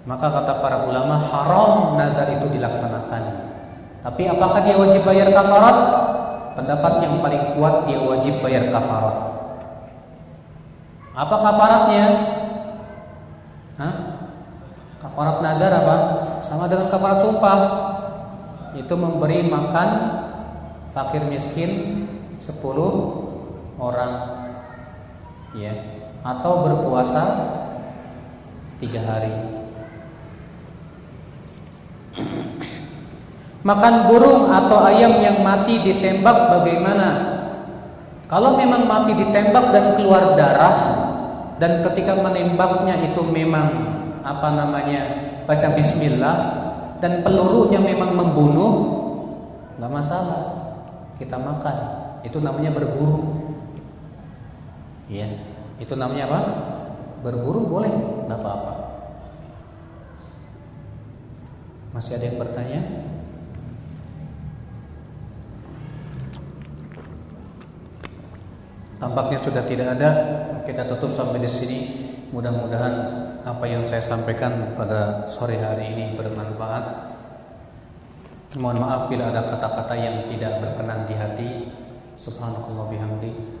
[0.03, 3.47] maka kata para ulama haram nadar itu dilaksanakan.
[4.03, 5.77] Tapi apakah dia wajib bayar kafarat?
[6.59, 9.15] Pendapat yang paling kuat dia wajib bayar kafarat.
[11.15, 12.05] Apa kafaratnya?
[13.79, 13.95] Hah?
[14.99, 15.95] Kafarat nadar apa?
[16.43, 17.59] Sama dengan kafarat sumpah.
[18.75, 19.89] Itu memberi makan
[20.91, 22.03] fakir miskin
[22.35, 24.40] 10 orang
[25.55, 25.73] ya.
[26.21, 27.23] Atau berpuasa
[28.77, 29.33] tiga hari.
[33.69, 37.09] Makan burung atau ayam yang mati ditembak bagaimana?
[38.25, 40.77] Kalau memang mati ditembak dan keluar darah
[41.59, 43.69] dan ketika menembaknya itu memang
[44.21, 45.01] apa namanya
[45.45, 46.37] baca bismillah
[47.01, 48.73] dan pelurunya memang membunuh
[49.77, 50.41] nggak masalah.
[51.21, 51.77] Kita makan.
[52.25, 53.40] Itu namanya berburu
[55.11, 55.27] Ya,
[55.75, 56.41] itu namanya apa?
[57.19, 58.73] Berburu boleh, tidak apa-apa.
[61.91, 62.81] Masih ada yang bertanya?
[68.95, 70.09] Tampaknya sudah tidak ada.
[70.63, 71.79] Kita tutup sampai di sini.
[72.31, 72.95] Mudah-mudahan
[73.43, 77.11] apa yang saya sampaikan pada sore hari ini bermanfaat.
[78.55, 81.51] Mohon maaf bila ada kata-kata yang tidak berkenan di hati.
[82.15, 83.60] Subhanallah bihamdi.